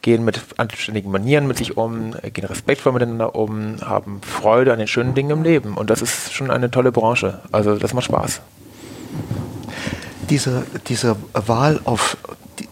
[0.01, 4.87] gehen mit anständigen Manieren mit sich um, gehen respektvoll miteinander um, haben Freude an den
[4.87, 5.73] schönen Dingen im Leben.
[5.73, 7.41] Und das ist schon eine tolle Branche.
[7.51, 8.41] Also das macht Spaß
[10.29, 12.17] diese, diese Wahl auf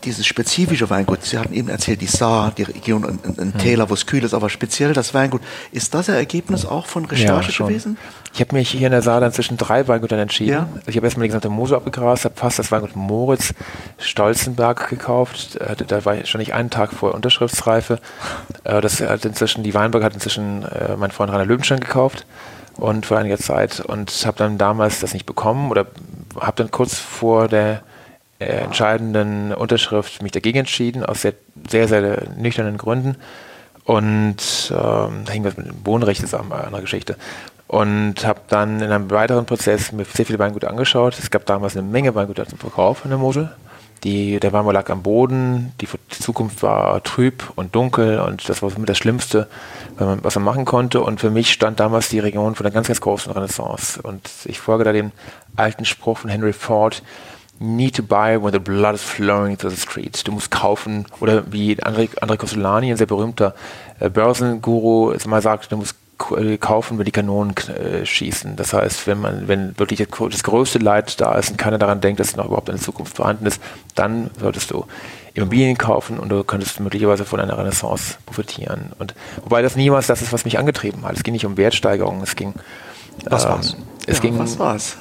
[0.04, 3.89] dieses spezifische Weingut, Sie hatten eben erzählt, die Saar, die Region in, in, in Täler,
[3.89, 5.41] wo es kühl ist, aber speziell das Weingut.
[5.71, 7.98] Ist das ein Ergebnis auch von Recherche ja, gewesen?
[8.34, 10.52] Ich habe mich hier in der Saar dann zwischen drei Weingütern entschieden.
[10.52, 10.69] Ja.
[10.76, 13.54] Also ich habe erstmal die gesamte Mosel abgegrast, habe fast das Weingut Moritz
[13.98, 15.56] Stolzenberg gekauft.
[15.58, 18.00] Äh, da war ich schon nicht einen Tag vor Unterschriftsreife.
[18.63, 22.26] Äh, das hat inzwischen, die Weinberg hat inzwischen äh, mein Freund Rainer Löwenstein gekauft
[22.78, 25.88] und vor einiger Zeit und habe dann damals das nicht bekommen oder
[26.39, 27.84] habe dann kurz vor der
[28.39, 31.34] äh, entscheidenden Unterschrift mich dagegen entschieden, aus sehr,
[31.69, 33.15] sehr, sehr nüchternen Gründen.
[33.86, 37.17] Und ähm, da hing was mit dem Wohnrecht zusammen, eine andere Geschichte.
[37.67, 41.17] Und habe dann in einem weiteren Prozess mir sehr viele Weingüter angeschaut.
[41.17, 43.52] Es gab damals eine Menge Weingüter zum Verkauf in der Mosel.
[44.06, 48.62] Die, der Weinbau lag am Boden, die, die, Zukunft war trüb und dunkel und das
[48.62, 49.48] war somit das Schlimmste,
[49.98, 51.02] was man machen konnte.
[51.02, 54.00] Und für mich stand damals die Region vor einer ganz, ganz großen Renaissance.
[54.00, 55.12] Und ich folge da dem
[55.56, 57.02] alten Spruch von Henry Ford,
[57.60, 60.24] need to buy when the blood is flowing through the streets.
[60.24, 63.56] Du musst kaufen, oder wie André, André Costolani, ein sehr berühmter
[64.00, 68.56] äh, Börsenguru, mal sagt, du musst kaufen, wenn die Kanonen äh, schießen.
[68.56, 72.19] Das heißt, wenn man, wenn wirklich das größte Leid da ist und keiner daran denkt,
[72.19, 73.62] dass noch überhaupt eine Zukunft vorhanden ist,
[73.95, 74.86] dann solltest du
[75.34, 78.93] Immobilien kaufen und du könntest möglicherweise von einer Renaissance profitieren.
[78.97, 81.15] Und wobei das niemals das ist, was mich angetrieben hat.
[81.15, 82.54] Es ging nicht um Wertsteigerung, es ging.
[83.25, 83.78] Was ähm, war's?
[84.08, 84.39] Es ja, ging.
[84.39, 84.97] Was war's?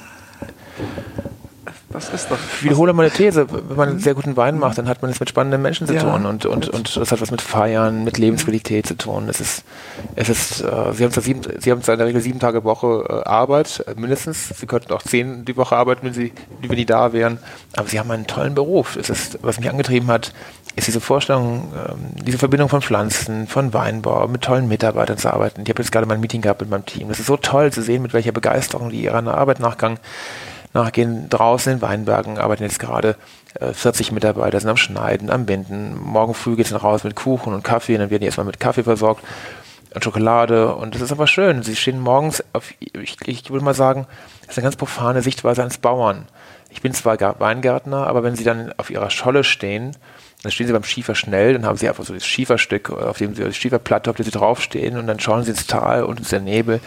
[1.95, 2.37] Das ist doch.
[2.57, 3.47] Ich wiederhole meine These.
[3.49, 5.93] Wenn man einen sehr guten Wein macht, dann hat man es mit spannenden Menschen zu
[5.93, 6.01] ja.
[6.01, 9.29] tun und, und, und das hat was mit Feiern, mit Lebensqualität zu tun.
[9.29, 9.63] Es ist,
[10.15, 12.63] es ist, äh, Sie haben zwar sieben, Sie haben zwar in der Regel sieben Tage
[12.63, 14.49] Woche äh, Arbeit, äh, mindestens.
[14.49, 17.39] Sie könnten auch zehn die Woche arbeiten, wenn Sie, wenn die da wären.
[17.75, 18.97] Aber Sie haben einen tollen Beruf.
[18.97, 20.33] Es ist, was mich angetrieben hat,
[20.75, 25.61] ist diese Vorstellung, ähm, diese Verbindung von Pflanzen, von Weinbau, mit tollen Mitarbeitern zu arbeiten.
[25.61, 27.07] Ich habe jetzt gerade mal ein Meeting gehabt mit meinem Team.
[27.07, 29.97] Das ist so toll zu sehen, mit welcher Begeisterung die ihrer Arbeit nachgang
[30.75, 31.29] nachgehen.
[31.29, 33.15] Draußen in Weinbergen arbeiten jetzt gerade
[33.59, 35.97] äh, 40 Mitarbeiter, sind am Schneiden, am Binden.
[35.99, 38.45] Morgen früh geht es dann raus mit Kuchen und Kaffee und dann werden die erstmal
[38.45, 39.23] mit Kaffee versorgt
[39.93, 41.63] und Schokolade und das ist aber schön.
[41.63, 44.05] Sie stehen morgens auf, ich, ich würde mal sagen,
[44.41, 46.27] das ist eine ganz profane Sichtweise eines Bauern.
[46.69, 49.95] Ich bin zwar Weingärtner, aber wenn sie dann auf ihrer Scholle stehen
[50.45, 53.33] dann stehen sie beim Schiefer schnell, dann haben sie einfach so das Schieferstück, auf dem
[53.33, 56.31] sie, die Schieferplatte, auf der sie draufstehen und dann schauen sie ins Tal und ist
[56.31, 56.79] der Nebel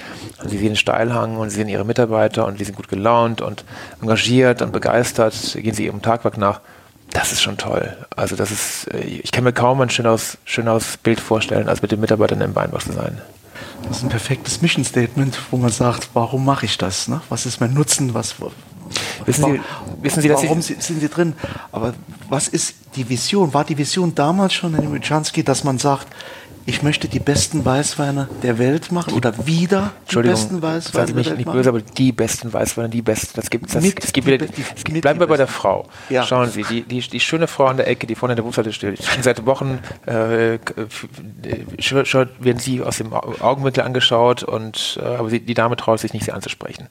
[0.42, 3.40] und sie sehen den Steilhang und sie sehen ihre Mitarbeiter und die sind gut gelaunt
[3.40, 3.64] und
[4.00, 6.60] engagiert und begeistert, gehen sie ihrem Tagwerk nach.
[7.10, 7.96] Das ist schon toll.
[8.14, 11.90] Also das ist, äh, ich kann mir kaum ein schöneres, schöneres Bild vorstellen, als mit
[11.90, 13.18] den Mitarbeitern im Weinbach zu sein.
[13.82, 17.08] Das ist ein perfektes Mission Statement, wo man sagt, warum mache ich das?
[17.08, 17.20] Ne?
[17.28, 18.14] Was ist mein Nutzen?
[18.14, 18.36] Was,
[19.26, 19.60] Wissen Sie,
[20.02, 21.34] wissen Sie warum Sie, sind Sie drin?
[21.72, 21.94] Aber
[22.28, 23.52] was ist die Vision?
[23.54, 26.08] War die Vision damals schon in Michanski, dass man sagt,
[26.68, 31.36] ich möchte die besten Weißweine der Welt machen oder wieder die besten Weißweine der Welt
[31.38, 31.56] nicht machen.
[31.56, 34.84] böse, aber die besten Weißweine, die besten, das gibt das, das gibt wieder, die, es
[34.84, 35.88] gibt, bleiben wir bei der Frau.
[36.10, 36.24] Ja.
[36.24, 38.74] Schauen Sie, die, die, die schöne Frau an der Ecke, die vorne in der Bushalte
[38.74, 40.58] steht, seit Wochen äh,
[42.38, 46.26] werden sie aus dem Augenwinkel angeschaut und äh, aber sie, die Dame traut sich nicht,
[46.26, 46.88] sie anzusprechen.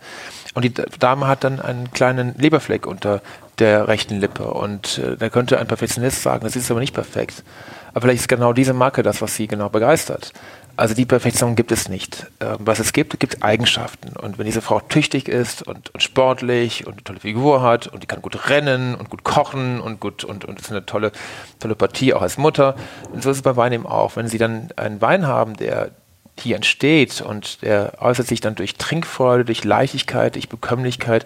[0.57, 3.21] Und die Dame hat dann einen kleinen Leberfleck unter
[3.59, 7.43] der rechten Lippe und äh, da könnte ein Perfektionist sagen, das ist aber nicht perfekt.
[7.91, 10.33] Aber vielleicht ist genau diese Marke das, was sie genau begeistert.
[10.75, 12.25] Also die Perfektion gibt es nicht.
[12.39, 14.17] Ähm, was es gibt, gibt Eigenschaften.
[14.17, 18.01] Und wenn diese Frau tüchtig ist und, und, sportlich und eine tolle Figur hat und
[18.01, 21.11] die kann gut rennen und gut kochen und gut und, und ist eine tolle,
[21.59, 22.75] tolle Partie auch als Mutter.
[23.13, 24.15] Und so ist es bei Wein eben auch.
[24.15, 25.91] Wenn Sie dann einen Wein haben, der
[26.41, 31.25] hier entsteht und der äußert sich dann durch Trinkfreude, durch Leichtigkeit, durch Bekömmlichkeit.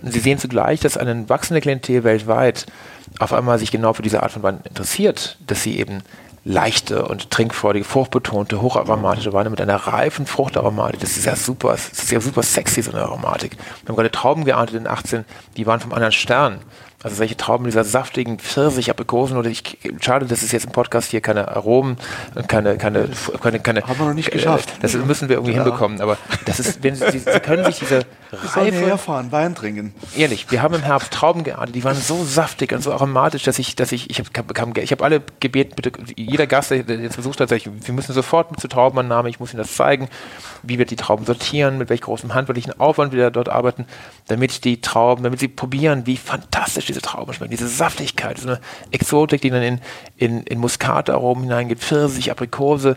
[0.00, 2.66] Und Sie sehen zugleich, dass eine wachsende Klientel weltweit
[3.18, 6.02] auf einmal sich genau für diese Art von Wein interessiert, dass sie eben
[6.44, 11.00] leichte und trinkfreudige, fruchtbetonte, hocharomatische Weine mit einer reifen Fruchtaromatik.
[11.00, 13.56] Das ist ja super, das ist ja super sexy, so eine Aromatik.
[13.82, 15.24] Wir haben gerade Trauben geerntet in 18,
[15.56, 16.58] die waren vom anderen Stern.
[17.02, 21.10] Also solche Trauben dieser saftigen Pfirsich, Aprikosen oder ich, schade, dass es jetzt im Podcast
[21.10, 21.96] hier keine Aromen
[22.34, 23.08] und keine, keine,
[23.40, 24.72] keine, keine Haben wir noch nicht äh, geschafft.
[24.80, 25.64] Das müssen wir irgendwie ja.
[25.64, 26.00] hinbekommen.
[26.00, 28.76] Aber das ist, wenn Sie, Sie können sich diese Reife.
[28.76, 29.94] herfahren, Wein trinken.
[30.16, 33.58] Ehrlich, wir haben im Herbst Trauben geerntet, die waren so saftig und so aromatisch, dass
[33.58, 37.40] ich, dass ich, ich habe ich hab alle gebeten, bitte, jeder Gast, der jetzt versucht
[37.40, 40.08] hat, ich, wir müssen sofort mit zu Traubenannahme, ich muss Ihnen das zeigen,
[40.62, 43.86] wie wir die Trauben sortieren, mit welchem großen handwerklichen Aufwand wir dort arbeiten,
[44.28, 48.60] damit die Trauben, damit sie probieren, wie fantastisch diese Trauben schmecken, diese Saftigkeit, so eine
[48.90, 49.80] Exotik, die dann in,
[50.16, 52.96] in, in Muskataromen hineingeht, Pfirsich, Aprikose.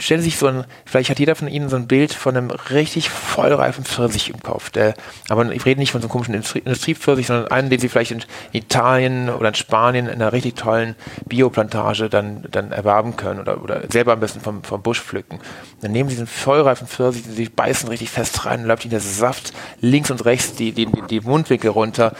[0.00, 2.50] Stellen Sie sich so ein, vielleicht hat jeder von Ihnen so ein Bild von einem
[2.50, 4.70] richtig vollreifen Pfirsich im Kopf.
[4.70, 4.94] Der,
[5.30, 8.22] aber ich rede nicht von so einem komischen Industriepfirsich, sondern einen, den Sie vielleicht in
[8.52, 10.94] Italien oder in Spanien in einer richtig tollen
[11.26, 15.40] Bioplantage dann, dann erwerben können oder, oder selber am besten vom, vom Busch pflücken.
[15.80, 19.52] Dann nehmen Sie diesen vollreifen Pfirsich, Sie beißen richtig fest rein, läuft Ihnen der Saft
[19.80, 22.14] links und rechts die, die, die Mundwinkel runter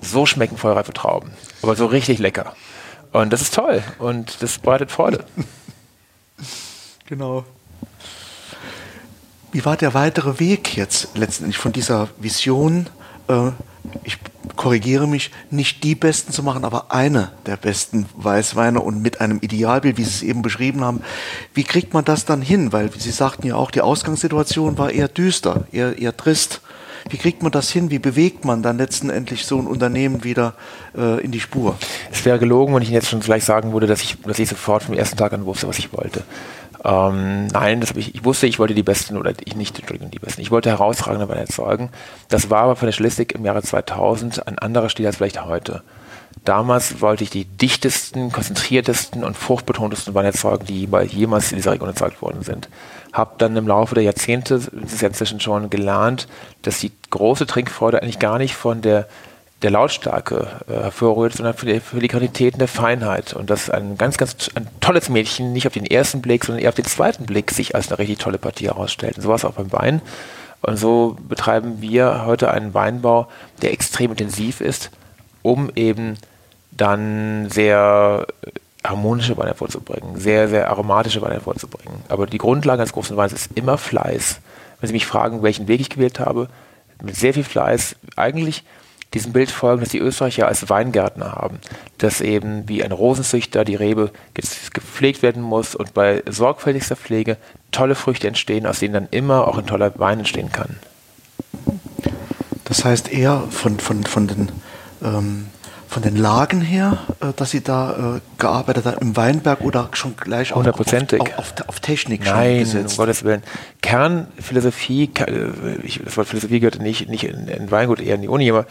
[0.00, 1.32] so schmecken vollreife Trauben.
[1.62, 2.54] Aber so richtig lecker.
[3.12, 3.82] Und das ist toll.
[3.98, 5.24] Und das bereitet Freude.
[7.06, 7.46] Genau.
[9.50, 12.90] Wie war der weitere Weg jetzt letztendlich von dieser Vision?
[13.28, 13.52] Äh,
[14.04, 14.18] ich
[14.56, 19.38] korrigiere mich, nicht die besten zu machen, aber eine der besten Weißweine und mit einem
[19.40, 21.00] Idealbild, wie Sie es eben beschrieben haben.
[21.54, 22.72] Wie kriegt man das dann hin?
[22.72, 26.60] Weil Sie sagten ja auch, die Ausgangssituation war eher düster, eher, eher trist.
[27.08, 27.90] Wie kriegt man das hin?
[27.90, 30.54] Wie bewegt man dann letztendlich so ein Unternehmen wieder
[30.96, 31.76] äh, in die Spur?
[32.10, 34.48] Es wäre gelogen, wenn ich Ihnen jetzt schon gleich sagen würde, dass ich, dass ich
[34.48, 36.24] sofort vom ersten Tag an wusste, was ich wollte.
[36.84, 40.18] Ähm, nein, das ich, ich wusste, ich wollte die Besten oder ich nicht, Entschuldigung, die
[40.18, 40.40] Besten.
[40.40, 41.90] Ich wollte herausragende Weine erzeugen.
[42.28, 45.82] Das war aber von der Stilistik im Jahre 2000 ein anderer Stil als vielleicht heute.
[46.44, 51.88] Damals wollte ich die dichtesten, konzentriertesten und fruchtbetontesten Weine erzeugen, die jemals in dieser Region
[51.88, 52.68] erzeugt worden sind
[53.12, 56.28] habe dann im Laufe der Jahrzehnte, das ist ja inzwischen schon gelernt,
[56.62, 59.08] dass die große Trinkfreude eigentlich gar nicht von der,
[59.62, 61.66] der Lautstärke äh, hervorrührt, sondern für
[62.00, 63.32] die, Qualitäten der Feinheit.
[63.32, 66.68] Und dass ein ganz, ganz ein tolles Mädchen nicht auf den ersten Blick, sondern eher
[66.68, 69.16] auf den zweiten Blick sich als eine richtig tolle Partie herausstellt.
[69.16, 70.00] Und so war es auch beim Wein.
[70.62, 73.28] Und so betreiben wir heute einen Weinbau,
[73.62, 74.90] der extrem intensiv ist,
[75.42, 76.14] um eben
[76.70, 78.26] dann sehr
[78.84, 82.02] harmonische Weine vorzubringen, sehr, sehr aromatische Weine vorzubringen.
[82.08, 84.40] Aber die Grundlage eines großen Weins ist immer Fleiß.
[84.80, 86.48] Wenn Sie mich fragen, welchen Weg ich gewählt habe,
[87.02, 88.64] mit sehr viel Fleiß, eigentlich
[89.14, 91.60] diesem Bild folgen, dass die Österreicher als Weingärtner haben,
[91.98, 97.38] dass eben wie ein Rosenzüchter die Rebe gepflegt werden muss und bei sorgfältigster Pflege
[97.72, 100.76] tolle Früchte entstehen, aus denen dann immer auch ein toller Wein entstehen kann.
[102.64, 104.52] Das heißt eher von, von, von den
[105.02, 105.46] ähm,
[105.88, 110.16] von den Lagen her, äh, dass Sie da äh, gearbeitet haben im Weinberg oder schon
[110.16, 110.78] gleich auf, auf,
[111.36, 112.92] auf, auf Technik Nein, gesetzt?
[112.92, 113.42] um Gottes Willen.
[113.80, 118.28] Kernphilosophie, äh, ich, das Wort Philosophie gehört nicht, nicht in, in Weingut, eher in die
[118.28, 118.66] Uni, aber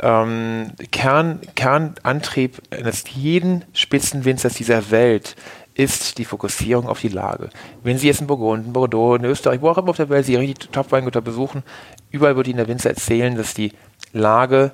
[0.00, 5.36] ähm, Kern, Kernantrieb eines jeden Spitzenwinzers dieser Welt
[5.74, 7.50] ist die Fokussierung auf die Lage.
[7.84, 10.26] Wenn Sie jetzt in Burgund, in Bordeaux, in Österreich, wo auch immer auf der Welt
[10.26, 11.62] Sie richtig Top-Weingüter besuchen,
[12.10, 13.72] überall wird Ihnen der Winzer erzählen, dass die
[14.12, 14.72] Lage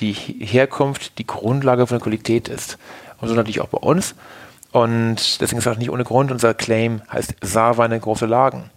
[0.00, 2.78] die Herkunft die Grundlage von der Qualität ist.
[3.20, 4.14] Und so natürlich auch bei uns.
[4.72, 8.70] Und deswegen ist auch nicht ohne Grund, unser Claim heißt Saarweine große Lagen.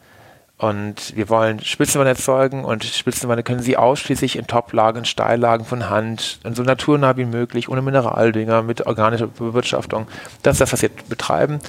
[0.57, 6.39] Und wir wollen Spitzenweine erzeugen und Spitzenweine können Sie ausschließlich in Toplagen, Steillagen von Hand,
[6.43, 10.07] und so naturnah wie möglich, ohne Mineraldünger, mit organischer Bewirtschaftung.
[10.43, 11.59] Das ist das, was wir betreiben.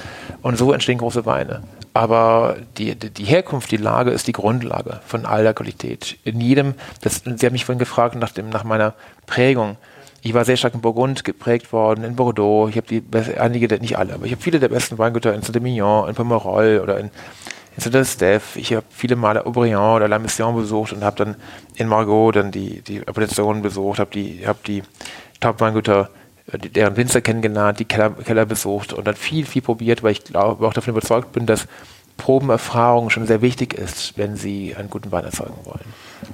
[0.42, 1.62] Und so entstehen große Weine.
[1.92, 6.18] Aber die, die Herkunft, die Lage ist die Grundlage von all der Qualität.
[6.24, 8.94] In jedem, das, Sie haben mich vorhin gefragt nach, dem, nach meiner
[9.26, 9.76] Prägung.
[10.22, 12.68] ich war sehr stark in Burgund geprägt worden, in Bordeaux.
[12.68, 13.02] Ich habe die
[13.38, 16.98] einige, nicht alle, aber ich habe viele der besten Weingüter in Saint-Emilion, in Pomerol oder
[17.00, 17.10] in,
[17.76, 18.56] in Saint-Estèphe.
[18.56, 21.36] Ich habe viele Male Aubryon oder La Mission besucht und habe dann
[21.74, 24.84] in Margot dann die, die Appellationen besucht, habe die, hab die
[25.40, 26.19] Top-Weingüter äh,
[26.52, 30.66] deren Winzer kennengelernt, die Keller, Keller besucht und dann viel, viel probiert, weil ich glaube,
[30.66, 31.66] auch davon überzeugt bin, dass
[32.20, 35.80] Probenerfahrung schon sehr wichtig ist, wenn Sie einen guten Wein erzeugen wollen.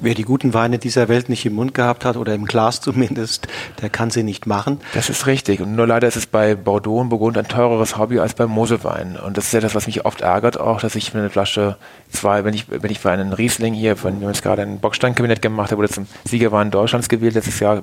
[0.01, 3.47] Wer die guten Weine dieser Welt nicht im Mund gehabt hat oder im Glas zumindest,
[3.81, 4.81] der kann sie nicht machen.
[4.95, 5.61] Das ist richtig.
[5.61, 9.17] Und nur leider ist es bei Bordeaux und Burgund ein teureres Hobby als beim Moselwein.
[9.17, 11.77] Und das ist ja das, was mich oft ärgert auch, dass ich für eine Flasche
[12.11, 14.81] zwei, wenn ich, wenn ich für einen Riesling hier, von, wir haben jetzt gerade ein
[14.81, 17.81] Bocksteinkabinett gemacht, der wurde zum Siegerwein Deutschlands gewählt letztes Jahr,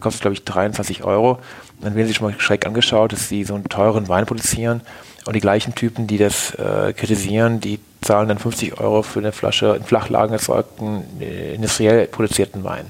[0.00, 1.38] kostet glaube ich 23 Euro.
[1.82, 4.80] dann werden Sie schon mal schräg angeschaut, dass Sie so einen teuren Wein produzieren.
[5.24, 9.32] Und die gleichen Typen, die das äh, kritisieren, die zahlen dann 50 Euro für eine
[9.32, 12.86] Flasche in Flachlagen erzeugten, äh, industriell produzierten Wein.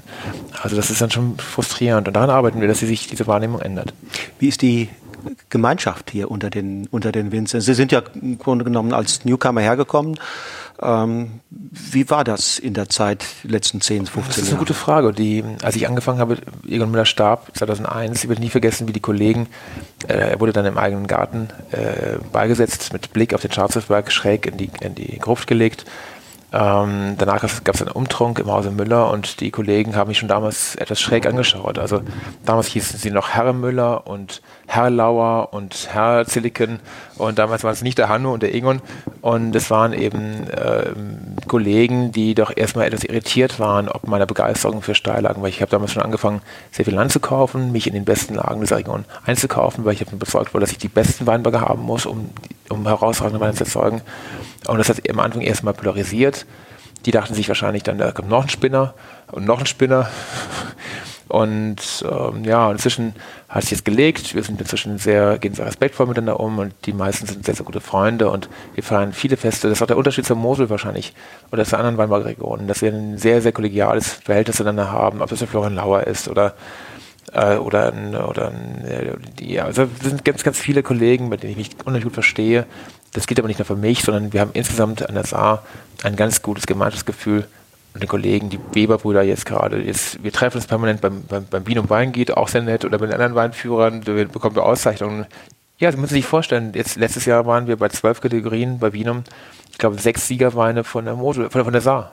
[0.61, 2.07] Also das ist dann schon frustrierend.
[2.07, 3.93] Und daran arbeiten wir, dass sich diese Wahrnehmung ändert.
[4.39, 4.89] Wie ist die
[5.53, 7.61] Gemeinschaft hier unter den, unter den Winzern?
[7.61, 10.19] Sie sind ja im Grunde genommen als Newcomer hergekommen.
[10.81, 14.27] Ähm, wie war das in der Zeit, letzten 10, 15 Jahre?
[14.27, 15.13] Das ist eine gute Frage.
[15.13, 18.99] Die, als ich angefangen habe, Egon Müller starb 2001, ich werde nie vergessen, wie die
[18.99, 19.47] Kollegen,
[20.07, 24.47] äh, er wurde dann im eigenen Garten äh, beigesetzt, mit Blick auf den Schwarzwaldberg schräg
[24.47, 25.85] in die, in die Gruft gelegt
[26.53, 30.29] ähm, danach gab es einen Umtrunk im Hause Müller und die Kollegen haben mich schon
[30.29, 31.79] damals etwas schräg angeschaut.
[31.79, 32.03] Also
[32.45, 36.79] damals hießen sie noch Herr Müller und Herr Lauer und Herr Zilliken
[37.17, 38.81] und damals waren es nicht der Hanno und der Egon
[39.21, 40.91] und es waren eben äh,
[41.47, 45.69] Kollegen, die doch erstmal etwas irritiert waren, ob meiner Begeisterung für Steillagen, weil ich habe
[45.69, 46.41] damals schon angefangen,
[46.71, 50.01] sehr viel Land zu kaufen, mich in den besten Lagen dieser Region einzukaufen, weil ich
[50.01, 52.29] habe überzeugt war, dass ich die besten Weinberge haben muss, um,
[52.69, 54.01] um herausragende Weine zu erzeugen.
[54.67, 56.45] Und das hat am Anfang erstmal polarisiert.
[57.05, 58.93] Die dachten sich wahrscheinlich dann, da kommt noch ein Spinner
[59.31, 60.09] und noch ein Spinner.
[61.29, 63.15] Und ähm, ja, inzwischen
[63.49, 64.35] hat sich jetzt gelegt.
[64.35, 67.65] Wir sind inzwischen sehr, gehen sehr respektvoll miteinander um und die meisten sind sehr, sehr
[67.65, 69.69] gute Freunde und wir feiern viele Feste.
[69.69, 71.13] Das ist auch der Unterschied zur Mosel wahrscheinlich
[71.51, 75.39] oder zu anderen Weinbergregionen, dass wir ein sehr, sehr kollegiales Verhältnis miteinander haben, ob das
[75.39, 76.55] der Florian Lauer ist oder
[77.31, 81.51] äh, oder, ein, oder ein, die, also es sind ganz, ganz viele Kollegen, mit denen
[81.51, 82.65] ich mich unheimlich gut verstehe.
[83.13, 85.63] Das geht aber nicht nur für mich, sondern wir haben insgesamt an der Saar
[86.03, 87.45] ein ganz gutes Gemeinschaftsgefühl
[87.93, 91.63] und den Kollegen, die Weber-Brüder jetzt gerade, jetzt, wir treffen uns permanent beim, beim, beim
[91.63, 95.25] Bienum Wein geht, auch sehr nett, oder bei den anderen Weinführern, da bekommen wir Auszeichnungen.
[95.77, 99.23] Ja, Sie müssen sich vorstellen, jetzt letztes Jahr waren wir bei zwölf Kategorien bei Bienum,
[99.71, 102.11] ich glaube sechs Siegerweine von der Mosel, von, von der Saar.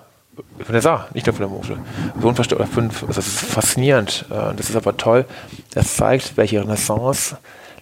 [0.64, 1.78] Von der Saar, nicht nur von der Mosel.
[2.20, 3.02] So unverständlich, fünf.
[3.02, 4.24] Also das ist faszinierend.
[4.30, 5.26] Äh, das ist aber toll.
[5.74, 7.36] Das zeigt, welche Renaissance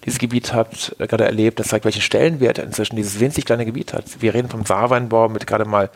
[0.05, 1.61] dieses Gebiet hat, äh, gerade erlebt.
[1.61, 4.05] Das zeigt, welchen Stellenwert inzwischen dieses winzig kleine Gebiet hat.
[4.20, 5.90] Wir reden vom Saarweinbau mit gerade mal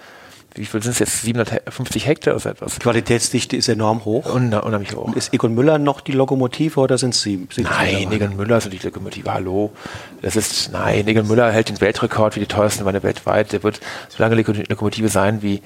[0.55, 1.23] wie viel sind es jetzt?
[1.23, 2.75] 750 Hektar oder so etwas?
[2.75, 4.35] Die Qualitätsdichte ist enorm hoch.
[4.35, 5.05] Un unheimlich hoch.
[5.05, 7.47] Und ist Egon Müller noch die Lokomotive oder sind es Sie?
[7.51, 9.33] Sind nein, Egon Müller ist nicht die Lokomotive.
[9.33, 9.73] Hallo.
[10.21, 13.53] Das ist, nein, Egon Müller hält den Weltrekord für die teuersten Weine weltweit.
[13.53, 15.63] Der wird so lange Lokomotive sein, wie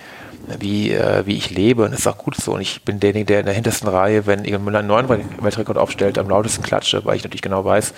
[0.58, 1.84] wie, äh, wie ich lebe.
[1.84, 2.54] Und das ist auch gut so.
[2.54, 5.78] Und ich bin derjenige, der in der hintersten Reihe, wenn Egon Müller einen neuen Weltrekord
[5.78, 7.92] aufstellt, am lautesten klatsche, weil ich natürlich genau weiß,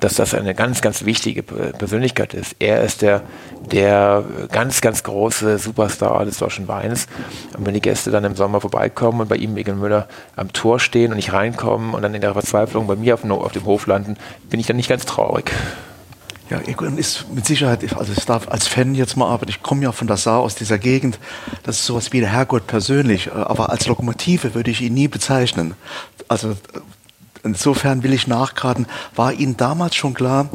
[0.00, 2.56] dass das eine ganz, ganz wichtige Persönlichkeit ist.
[2.58, 3.22] Er ist der,
[3.70, 7.06] der ganz, ganz große Superstar des deutschen Weins.
[7.56, 10.80] Und wenn die Gäste dann im Sommer vorbeikommen und bei ihm Egon Müller am Tor
[10.80, 14.16] stehen und nicht reinkommen und dann in der Verzweiflung bei mir auf dem Hof landen,
[14.50, 15.50] bin ich dann nicht ganz traurig.
[16.50, 19.82] Ja, Egon ist mit Sicherheit, also ich darf als Fan jetzt mal arbeiten, ich komme
[19.82, 21.18] ja von der Saar aus dieser Gegend,
[21.62, 25.08] das ist sowas wie der Herrgott persönlich, äh, aber als Lokomotive würde ich ihn nie
[25.08, 25.74] bezeichnen.
[26.28, 26.54] Also äh,
[27.44, 30.50] insofern will ich nachgraden, war Ihnen damals schon klar,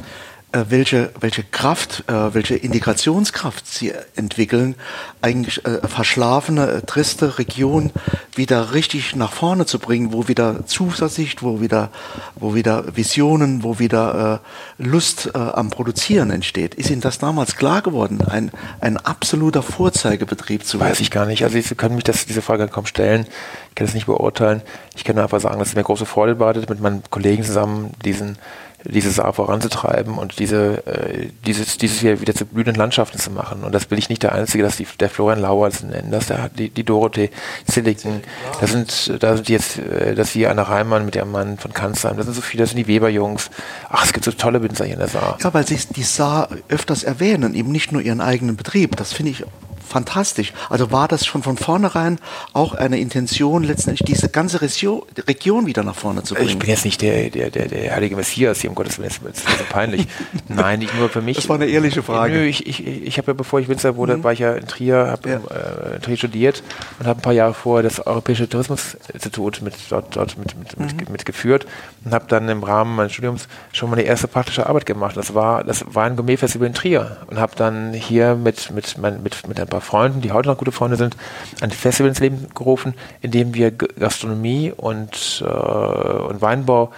[0.51, 4.75] äh, welche, welche Kraft, äh, welche Integrationskraft sie entwickeln,
[5.21, 7.91] eigentlich äh, verschlafene, äh, triste Region
[8.35, 11.91] wieder richtig nach vorne zu bringen, wo wieder Zuversicht, wo wieder,
[12.35, 14.41] wo wieder Visionen, wo wieder
[14.79, 16.73] äh, Lust äh, am Produzieren entsteht.
[16.73, 20.91] Ist Ihnen das damals klar geworden, ein, ein absoluter Vorzeigebetrieb zu werden?
[20.91, 21.43] Weiß ich gar nicht.
[21.43, 23.27] Also Sie können mich das, diese Frage kaum stellen.
[23.69, 24.61] Ich kann das nicht beurteilen.
[24.95, 27.91] Ich kann nur einfach sagen, dass es mir große Freude bereitet, mit meinen Kollegen zusammen
[28.03, 28.37] diesen
[28.85, 33.63] diese Saar voranzutreiben und diese, äh, dieses, dieses wieder, wieder zu blühenden Landschaften zu machen.
[33.63, 36.27] Und das bin ich nicht der Einzige, dass die, der Florian Lauer das nennen, dass
[36.27, 37.29] der, die, die Dorothee
[37.69, 38.21] Zilliken,
[38.61, 42.17] das sind, da sind jetzt, äh, dass die Anna Reimann mit ihrem Mann von Kanzheim,
[42.17, 43.49] das sind so viele, das sind die Weber-Jungs.
[43.89, 45.37] Ach, es gibt so tolle Winzer hier in der Saar.
[45.43, 48.95] Ja, weil sie die Saar öfters erwähnen, eben nicht nur ihren eigenen Betrieb.
[48.95, 49.43] Das finde ich
[49.89, 50.53] fantastisch.
[50.69, 52.19] Also war das schon von vornherein
[52.53, 56.49] auch eine Intention, letztendlich diese ganze Region, Region wieder nach vorne zu bringen?
[56.49, 59.39] Ich bin jetzt nicht der, der, der, der heilige Messias hier, um Gottes Willen, das
[59.39, 60.07] ist so peinlich.
[60.47, 61.37] Nein, nicht nur für mich.
[61.37, 62.33] Das war eine ehrliche Frage.
[62.33, 64.23] Nö, ich, ich, ich habe ja, bevor ich Winzer wurde, mhm.
[64.23, 65.35] war ich ja in Trier, habe ja.
[65.35, 66.63] äh, in Trier studiert
[66.99, 70.85] und habe ein paar Jahre vorher das Europäische Tourismusinstitut mit, dort, dort mit, mit, mhm.
[70.97, 71.65] mit, mit geführt
[72.05, 75.17] und habe dann im Rahmen meines Studiums schon mal eine erste praktische Arbeit gemacht.
[75.17, 79.23] Das war, das war ein Gourmet-Festival in Trier und habe dann hier mit, mit, mein,
[79.23, 81.15] mit, mit ein paar Freunden, die heute noch gute Freunde sind,
[81.61, 86.91] ein Festival ins Leben gerufen, in dem wir Gastronomie und, äh, und Weinbau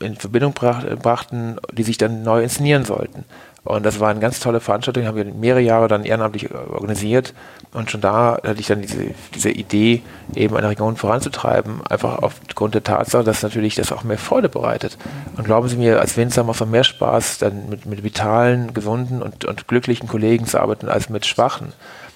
[0.00, 3.24] in Verbindung brachten, die sich dann neu inszenieren sollten.
[3.62, 7.34] Und das war eine ganz tolle Veranstaltung, haben wir mehrere Jahre dann ehrenamtlich organisiert.
[7.72, 10.02] Und schon da hatte ich dann diese, diese Idee,
[10.34, 14.96] eben eine Region voranzutreiben, einfach aufgrund der Tatsache, dass natürlich das auch mehr Freude bereitet.
[15.36, 19.20] Und glauben Sie mir, als Winzer macht es mehr Spaß, dann mit, mit vitalen, gesunden
[19.20, 21.72] und, und glücklichen Kollegen zu arbeiten, als mit schwachen.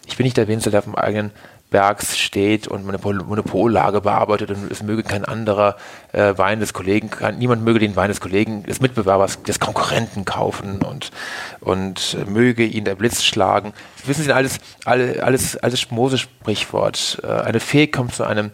[0.07, 1.31] Ich bin nicht der Winzer, der auf dem eigenen
[1.75, 5.77] Bergs steht und Monopol Monopollage bearbeitet und es möge kein anderer
[6.13, 10.25] äh, Wein des Kollegen, kann, niemand möge den Wein des Kollegen, des Mitbewerbers, des Konkurrenten
[10.25, 11.11] kaufen und,
[11.59, 13.73] und äh, möge ihn der Blitz schlagen.
[14.07, 17.21] Wissen Sie, alles, alles, alles, alles Mose-Sprichwort.
[17.25, 18.53] Äh, eine Fee kommt zu einem,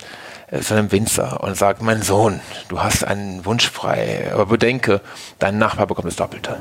[0.51, 5.03] äh, zu einem Winzer und sagt, mein Sohn, du hast einen Wunsch frei, aber bedenke,
[5.39, 6.57] dein Nachbar bekommt das Doppelte.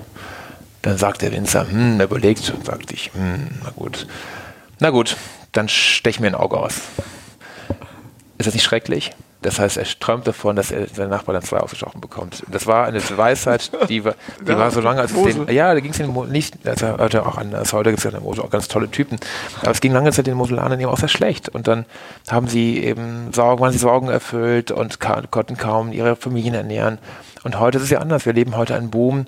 [0.81, 4.07] Dann sagt der Winzer, hm, er überlegt und sagt sich, hm, na gut.
[4.81, 5.17] Na gut,
[5.51, 6.75] dann stech mir ein Auge aus.
[8.37, 9.11] Ist das nicht schrecklich?
[9.41, 12.43] Das heißt, er träumt davon, dass er seinen Nachbar dann zwei ausgestochen bekommt.
[12.49, 15.79] Das war eine Weisheit, die war, die war so lange, als es den, ja, da
[15.79, 18.43] ging es den nicht, also heute auch anders, heute gibt es ja in der Mosel
[18.43, 19.17] auch ganz tolle Typen,
[19.61, 21.85] aber es ging lange Zeit den Moselanern eben auch sehr schlecht und dann
[22.29, 26.97] haben sie eben Sorgen, waren sie Sorgen erfüllt und konnten kaum ihre Familien ernähren
[27.43, 29.25] und heute ist es ja anders, wir leben heute einen Boom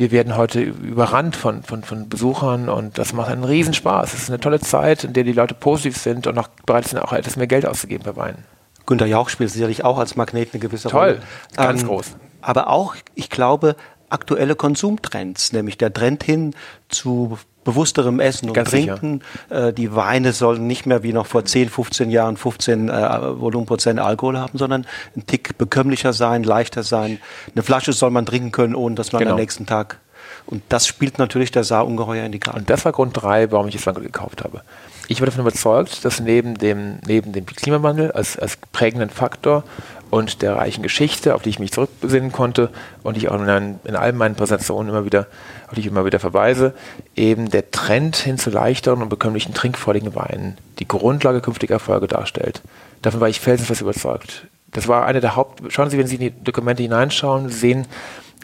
[0.00, 4.14] wir werden heute überrannt von, von, von Besuchern und das macht einen Riesenspaß.
[4.14, 7.00] Es ist eine tolle Zeit, in der die Leute positiv sind und auch bereit sind,
[7.00, 8.38] auch etwas mehr Geld auszugeben bei Wein.
[8.86, 11.20] Günter Jauch spielt sicherlich auch als Magnet eine gewisse Toll, Rolle.
[11.54, 12.16] Toll, ganz ähm, groß.
[12.40, 13.76] Aber auch, ich glaube,
[14.08, 16.54] aktuelle Konsumtrends, nämlich der Trend hin
[16.88, 19.22] zu bewussterem Essen und Ganz Trinken.
[19.48, 22.92] Äh, die Weine sollen nicht mehr wie noch vor 10, 15 Jahren 15 äh,
[23.40, 24.86] Volumenprozent Alkohol haben, sondern
[25.16, 27.18] ein Tick bekömmlicher sein, leichter sein.
[27.54, 29.32] Eine Flasche soll man trinken können, ohne dass man genau.
[29.32, 29.98] am nächsten Tag.
[30.46, 32.58] Und das spielt natürlich der Saar ungeheuer in die Karte.
[32.60, 34.62] Und das war Grund drei, warum ich das Weingut gekauft habe.
[35.10, 39.64] Ich war davon überzeugt, dass neben dem, neben dem Klimawandel als, als prägenden Faktor
[40.08, 42.70] und der reichen Geschichte, auf die ich mich zurückbesinnen konnte
[43.02, 45.26] und ich auch in, in all meinen Präsentationen immer wieder,
[45.66, 46.74] auf die ich immer wieder verweise,
[47.16, 52.62] eben der Trend hin zu leichteren und bekömmlichen trinkfreudigen Weinen die Grundlage künftiger Erfolge darstellt.
[53.02, 54.46] Davon war ich felsenfest überzeugt.
[54.70, 55.72] Das war eine der Haupt...
[55.72, 57.88] Schauen Sie, wenn Sie in die Dokumente hineinschauen, sehen,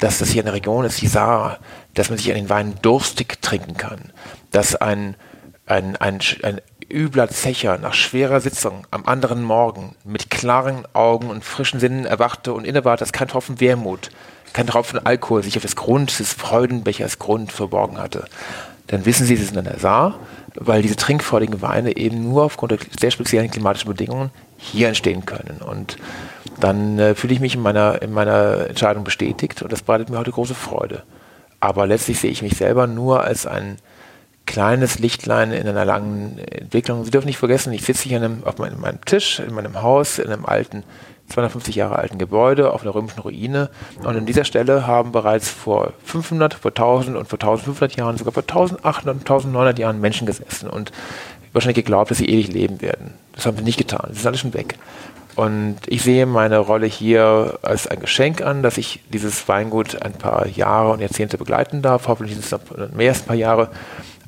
[0.01, 1.59] dass das hier eine Region ist, die Saar,
[1.95, 4.13] dass man sich an den Wein durstig trinken kann,
[4.51, 5.15] dass ein,
[5.67, 6.61] ein, ein, ein
[6.91, 12.53] übler Zecher nach schwerer Sitzung am anderen Morgen mit klaren Augen und frischen Sinnen erwachte
[12.53, 14.11] und innewahr, dass kein Tropfen Wermut,
[14.53, 18.25] kein Tropfen Alkohol sich auf das Grund des Freudenbechers Grund verborgen hatte,
[18.87, 20.21] dann wissen Sie, Sie sind an der Saar,
[20.55, 25.61] weil diese trinkfreudigen Weine eben nur aufgrund der sehr speziellen klimatischen Bedingungen hier entstehen können.
[25.61, 25.97] Und
[26.61, 30.19] dann äh, fühle ich mich in meiner, in meiner Entscheidung bestätigt und das bereitet mir
[30.19, 31.03] heute große Freude.
[31.59, 33.79] Aber letztlich sehe ich mich selber nur als ein
[34.47, 37.05] kleines Lichtlein in einer langen Entwicklung.
[37.05, 40.19] Sie dürfen nicht vergessen, ich sitze hier einem, auf meinem, meinem, Tisch in meinem Haus,
[40.19, 40.85] in einem alten,
[41.29, 43.69] 250 Jahre alten Gebäude auf einer römischen Ruine.
[43.99, 48.33] Und an dieser Stelle haben bereits vor 500, vor 1000 und vor 1500 Jahren, sogar
[48.33, 50.93] vor 1800 und 1900 Jahren Menschen gesessen und
[51.53, 53.15] wahrscheinlich geglaubt, dass sie ewig leben werden.
[53.33, 54.09] Das haben sie nicht getan.
[54.11, 54.79] Sie sind alle schon weg.
[55.35, 60.15] Und ich sehe meine Rolle hier als ein Geschenk an, dass ich dieses Weingut ein
[60.15, 62.09] paar Jahre und Jahrzehnte begleiten darf.
[62.09, 63.71] Hoffentlich sind es noch mehr als ein paar Jahre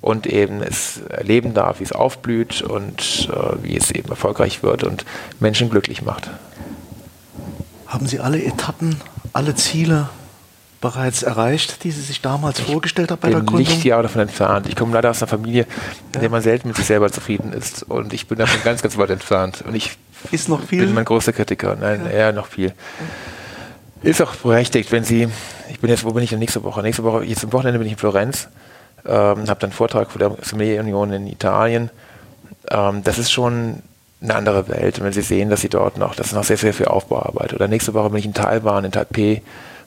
[0.01, 4.85] und eben es erleben darf, wie es aufblüht und äh, wie es eben erfolgreich wird
[4.85, 5.05] und
[5.41, 6.31] Menschen glücklich macht.
[7.87, 8.97] Haben Sie alle Etappen,
[9.33, 10.09] alle Ziele
[10.81, 13.59] bereits erreicht, die Sie sich damals ich vorgestellt haben bei der Gründung?
[13.59, 14.69] Lichtjahre davon entfernt.
[14.69, 16.21] Ich komme leider aus einer Familie, in ja.
[16.21, 19.11] der man selten mit sich selber zufrieden ist und ich bin davon ganz, ganz weit
[19.11, 19.65] entfernt.
[19.67, 19.97] Und ich
[20.31, 20.85] ist noch viel?
[20.85, 21.77] bin mein großer Kritiker.
[21.77, 22.11] Nein, ja.
[22.11, 22.73] eher noch viel.
[24.03, 25.29] Ist auch berechtigt, wenn Sie,
[25.71, 26.83] ich bin jetzt, wo bin ich denn nächste Woche?
[26.83, 28.49] Nächste Woche, jetzt am Wochenende bin ich in Florenz
[29.07, 31.91] ähm, habe dann einen Vortrag vor der Sommelier-Union in Italien.
[32.71, 33.83] Ähm, das ist schon
[34.21, 34.99] eine andere Welt.
[34.99, 37.55] Und wenn Sie sehen, dass Sie dort noch, das ist noch sehr, sehr viel Aufbauarbeit.
[37.55, 39.43] Oder nächste Woche bin ich in Taiwan, in Taipei,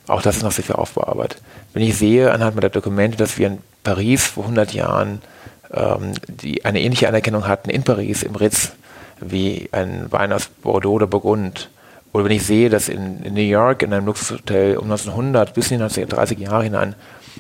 [0.08, 1.38] auch das ist noch sehr viel Aufbauarbeit.
[1.74, 5.22] Wenn ich sehe anhand meiner Dokumente, dass wir in Paris vor 100 Jahren
[5.74, 8.74] ähm, die eine ähnliche Anerkennung hatten in Paris, im Ritz,
[9.20, 11.70] wie ein Wein aus Bordeaux oder Burgund,
[12.14, 15.72] oder wenn ich sehe, dass in, in New York in einem Luxushotel um 1900 bis
[15.72, 16.96] in die 1930er Jahre hinein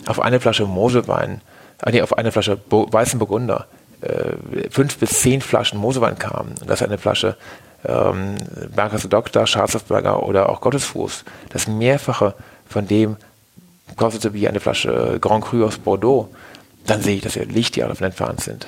[0.05, 1.41] auf eine Flasche Moselwein
[1.89, 3.67] nee, auf eine Flasche Bo weißen Burgunder.
[4.01, 7.37] Äh, fünf bis zehn Flaschen Mosewein kamen und das eine Flasche
[7.85, 8.35] ähm,
[8.75, 12.33] Bergers Doktor, Schwarzhofberger oder auch Gottesfuß, das Mehrfache
[12.67, 13.17] von dem
[13.95, 16.29] kostete wie eine Flasche Grand Cru aus Bordeaux,
[16.85, 18.67] dann sehe ich, dass wir Lichtjahre davon entfernt sind.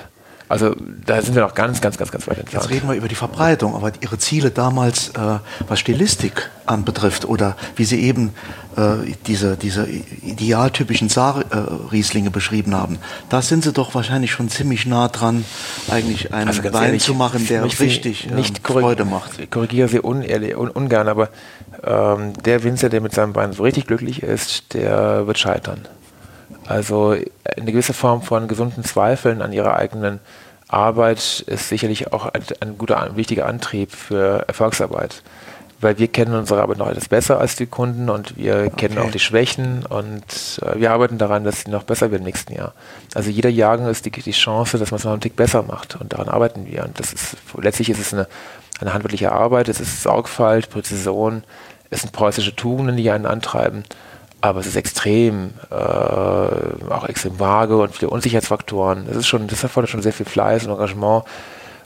[0.54, 2.62] Also da sind wir noch ganz, ganz, ganz, ganz weit entfernt.
[2.62, 7.56] Jetzt reden wir über die Verbreitung, aber Ihre Ziele damals, äh, was Stilistik anbetrifft oder
[7.74, 8.32] wie Sie eben
[8.76, 13.00] äh, diese, diese idealtypischen Saar-Rieslinge äh, beschrieben haben,
[13.30, 15.44] da sind Sie doch wahrscheinlich schon ziemlich nah dran,
[15.90, 19.40] eigentlich einen also Wein ehrlich, zu machen, der richtig ähm, nicht Freude macht.
[19.40, 21.30] Ich korrigiere Sie unehrlich, un, ungern, aber
[21.82, 25.80] ähm, der Winzer, der mit seinem Wein so richtig glücklich ist, der wird scheitern.
[26.66, 27.16] Also
[27.56, 30.20] eine gewisse Form von gesunden Zweifeln an ihrer eigenen
[30.74, 35.22] Arbeit ist sicherlich auch ein, ein guter, ein wichtiger Antrieb für Erfolgsarbeit.
[35.80, 39.06] Weil wir kennen unsere Arbeit noch etwas besser als die Kunden und wir kennen okay.
[39.06, 42.54] auch die Schwächen und äh, wir arbeiten daran, dass sie noch besser wird im nächsten
[42.54, 42.72] Jahr.
[43.14, 45.96] Also jeder Jahrgang ist die, die Chance, dass man es noch einen Tick besser macht
[46.00, 46.84] und daran arbeiten wir.
[46.84, 48.28] Und das ist letztlich ist es eine,
[48.80, 51.44] eine handwerkliche Arbeit, es ist Sorgfalt, Präzision,
[51.90, 53.84] es sind preußische Tugenden, die einen antreiben
[54.44, 59.06] aber es ist extrem, äh, auch extrem vage und viele Unsicherheitsfaktoren.
[59.06, 61.24] Das ist schon, das erfordert schon sehr viel Fleiß und Engagement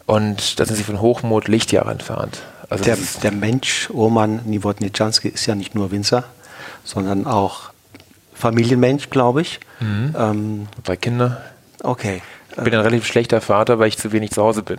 [0.06, 2.42] und da sind sie von Hochmut Lichtjahre entfernt.
[2.68, 6.24] Also der, der Mensch, Roman Niewodniczanski, ist ja nicht nur Winzer,
[6.82, 7.70] sondern auch
[8.34, 9.60] Familienmensch, glaube ich.
[9.78, 10.16] Mhm.
[10.18, 11.40] Ähm, Drei Kinder.
[11.84, 12.22] Okay.
[12.58, 14.78] Ich bin ein relativ schlechter Vater, weil ich zu wenig zu Hause bin.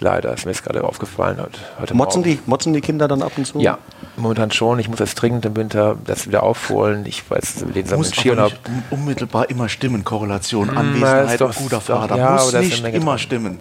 [0.00, 1.38] Leider, ist mir jetzt gerade aufgefallen.
[1.80, 3.60] Heute motzen, die, motzen die Kinder dann ab und zu?
[3.60, 3.78] Ja,
[4.16, 4.78] momentan schon.
[4.78, 7.06] Ich muss jetzt dringend im Winter das wieder aufholen.
[7.06, 8.60] Ich weiß, wir lesen muss aber nicht
[8.90, 12.16] unmittelbar immer stimmen, Korrelation, hm, Anwesenheit, doch, guter Vater.
[12.16, 13.60] Ja, muss nicht immer stimmen.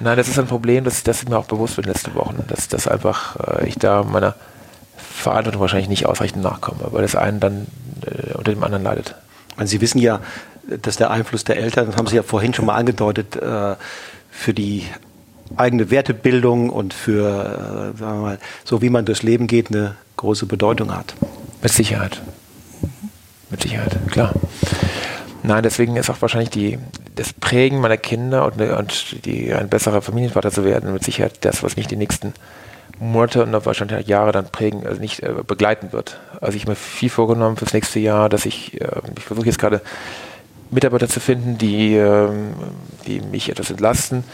[0.00, 2.68] Nein, das ist ein Problem, dass, dass ich mir auch bewusst bin letzte Wochen, dass,
[2.68, 4.34] dass einfach äh, ich da meiner
[4.96, 7.66] Verantwortung wahrscheinlich nicht ausreichend nachkomme, weil das einen dann
[8.06, 9.14] äh, unter dem anderen leidet.
[9.62, 10.20] Sie wissen ja,
[10.82, 13.74] dass der Einfluss der Eltern, das haben Sie ja vorhin schon mal angedeutet, äh,
[14.30, 14.84] für die
[15.56, 19.94] eigene Wertebildung und für, äh, sagen wir mal, so wie man durchs Leben geht, eine
[20.16, 21.14] große Bedeutung hat.
[21.62, 22.20] Mit Sicherheit.
[23.50, 24.34] Mit Sicherheit, klar.
[25.42, 26.78] Nein, deswegen ist auch wahrscheinlich die,
[27.16, 31.62] das Prägen meiner Kinder und, und die, ein besserer Familienvater zu werden, mit Sicherheit das,
[31.62, 32.32] was mich die nächsten
[32.98, 36.18] Monate und wahrscheinlich Jahre dann prägen, also nicht äh, begleiten wird.
[36.40, 39.58] Also ich habe mir viel vorgenommen fürs nächste Jahr, dass ich, äh, ich versuche jetzt
[39.58, 39.82] gerade
[40.74, 42.54] Mitarbeiter zu finden, die, ähm,
[43.06, 44.24] die mich etwas entlasten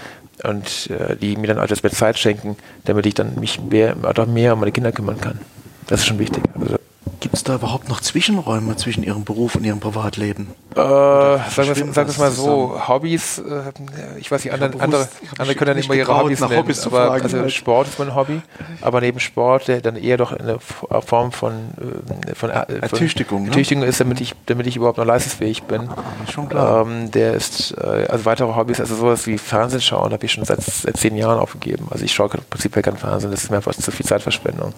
[0.43, 3.95] und äh, die mir dann etwas mehr Zeit schenken, damit ich dann mich mehr,
[4.27, 5.39] mehr um meine Kinder kümmern kann.
[5.87, 6.43] Das ist schon wichtig.
[6.59, 6.77] Also
[7.21, 10.49] Gibt es da überhaupt noch Zwischenräume zwischen Ihrem Beruf und Ihrem Privatleben?
[10.75, 13.73] Äh, sagen wir es mal so, Hobbys, äh,
[14.19, 17.07] ich weiß nicht, andere, bewusst, andere, andere können dann immer ihre Hobbys nennen, Hobbys aber
[17.09, 17.53] fragen, also halt.
[17.53, 18.41] Sport ist mein Hobby,
[18.81, 23.43] aber neben Sport der dann eher doch eine Form von, äh, von, äh, von Ertüchtigung,
[23.43, 23.49] ne?
[23.49, 25.91] Ertüchtigung ist, damit ich, damit ich überhaupt noch leistungsfähig bin.
[26.25, 26.87] Ist schon klar.
[26.87, 30.45] Ähm, der ist, äh, also weitere Hobbys, also sowas wie Fernsehen schauen, habe ich schon
[30.47, 31.87] seit, seit zehn Jahren aufgegeben.
[31.91, 34.73] Also ich schaue im Prinzip kein Fernsehen, das ist mir einfach zu viel Zeitverschwendung.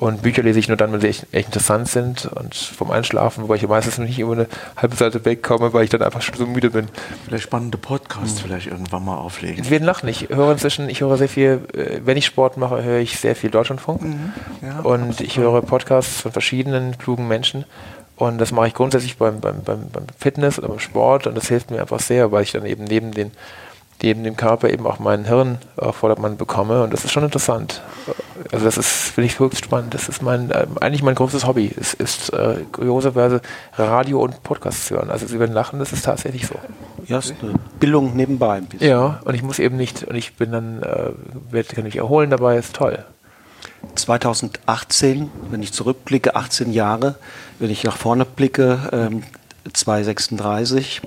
[0.00, 3.44] Und Bücher lese ich nur dann, wenn sie echt, echt interessant sind und vom Einschlafen,
[3.44, 6.36] wobei ich meistens noch nicht über eine halbe Seite wegkomme, weil ich dann einfach schon
[6.36, 6.88] so müde bin.
[7.26, 8.46] Vielleicht spannende Podcasts mhm.
[8.46, 9.68] vielleicht irgendwann mal auflegen.
[9.68, 10.08] Werden lachen.
[10.08, 13.36] Ich höre inzwischen, ich höre sehr viel, äh, wenn ich Sport mache, höre ich sehr
[13.36, 14.00] viel Deutschlandfunk.
[14.00, 14.32] Mhm.
[14.62, 17.66] Ja, und ich höre Podcasts von verschiedenen klugen Menschen.
[18.16, 21.48] Und das mache ich grundsätzlich beim, beim, beim, beim Fitness oder beim Sport und das
[21.48, 23.32] hilft mir einfach sehr, weil ich dann eben neben den
[24.02, 27.82] neben dem Körper eben auch mein Hirn auf Vordermann bekomme und das ist schon interessant.
[28.52, 29.94] Also das ist, finde ich, höchst spannend.
[29.94, 31.70] Das ist mein, äh, eigentlich mein großes Hobby.
[31.78, 33.40] Es ist äh, kurioserweise
[33.76, 35.10] Radio und Podcasts hören.
[35.10, 36.54] Also Sie werden lachen, das ist tatsächlich so.
[37.06, 38.88] Ja, ist eine Bildung nebenbei ein bisschen.
[38.88, 41.10] Ja, und ich muss eben nicht, und ich bin dann, äh,
[41.50, 43.04] werde, kann mich erholen dabei, ist toll.
[43.94, 47.16] 2018, wenn ich zurückblicke, 18 Jahre,
[47.58, 49.22] wenn ich nach vorne blicke, ähm,
[49.72, 51.02] 236,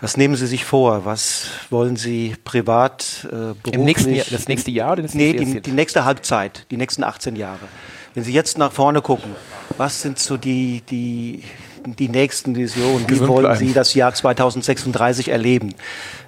[0.00, 1.04] was nehmen Sie sich vor?
[1.04, 3.74] Was wollen Sie privat, äh, beruflich?
[3.74, 7.04] Im nächsten Jahr, das nächste Jahr oder das nee, die, die, nächste Halbzeit, die nächsten
[7.04, 7.60] 18 Jahre.
[8.14, 9.30] Wenn Sie jetzt nach vorne gucken,
[9.76, 11.44] was sind so die, die,
[11.84, 13.08] die nächsten Visionen?
[13.08, 13.58] Wie wollen bleiben.
[13.58, 15.74] Sie das Jahr 2036 erleben,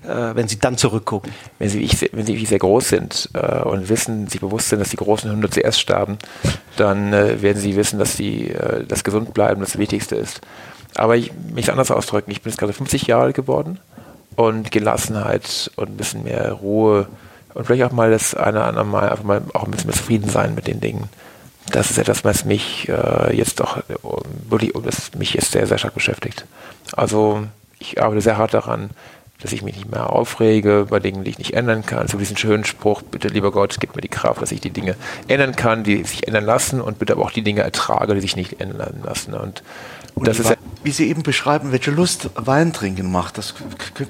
[0.05, 1.33] äh, wenn Sie dann zurückgucken?
[1.59, 4.91] Wenn Sie, ich, wenn Sie sehr groß sind äh, und wissen, sich bewusst sind, dass
[4.91, 6.19] die großen Hunde zuerst starben,
[6.77, 10.41] dann äh, werden Sie wissen, dass die, äh, das Gesundbleiben das Wichtigste ist.
[10.95, 13.79] Aber ich mich anders ausdrücken, ich bin jetzt gerade 50 Jahre alt geworden
[14.37, 17.09] und Gelassenheit und ein bisschen mehr Ruhe
[17.55, 19.97] und vielleicht auch mal das eine oder andere Mal einfach mal auch ein bisschen mehr
[19.97, 21.09] zufrieden sein mit den Dingen.
[21.71, 23.83] Das ist etwas, was mich äh, jetzt doch
[24.49, 26.45] wirklich, was mich jetzt sehr, sehr stark beschäftigt.
[26.93, 27.45] Also
[27.79, 28.91] ich arbeite sehr hart daran,
[29.43, 32.07] dass ich mich nicht mehr aufrege bei Dingen, die ich nicht ändern kann.
[32.09, 34.97] So diesen schönen Spruch, bitte lieber Gott, gib mir die Kraft, dass ich die Dinge
[35.27, 38.37] ändern kann, die sich ändern lassen und bitte aber auch die Dinge ertrage, die sich
[38.37, 39.35] nicht ändern lassen.
[39.35, 39.63] Und,
[40.15, 43.55] und das ist wie Sie eben beschreiben, welche Lust Wein trinken macht, das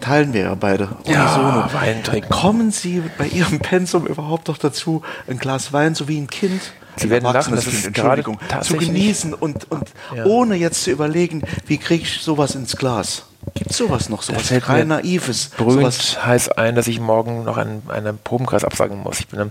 [0.00, 0.96] teilen wir ja beide.
[1.04, 2.30] Ja, Wein trinken.
[2.30, 6.60] Kommen Sie bei Ihrem Pensum überhaupt noch dazu, ein Glas Wein, so wie ein Kind,
[6.96, 10.24] Sie werden lachen, das ist Entschuldigung, zu genießen und, und ja.
[10.26, 13.24] ohne jetzt zu überlegen, wie kriege ich sowas ins Glas?
[13.54, 15.50] Gibt sowas noch, sowas rein naives?
[15.56, 19.18] Berühmt heißt ein, dass ich morgen noch einen, einen Probenkreis absagen muss.
[19.18, 19.50] Ich bin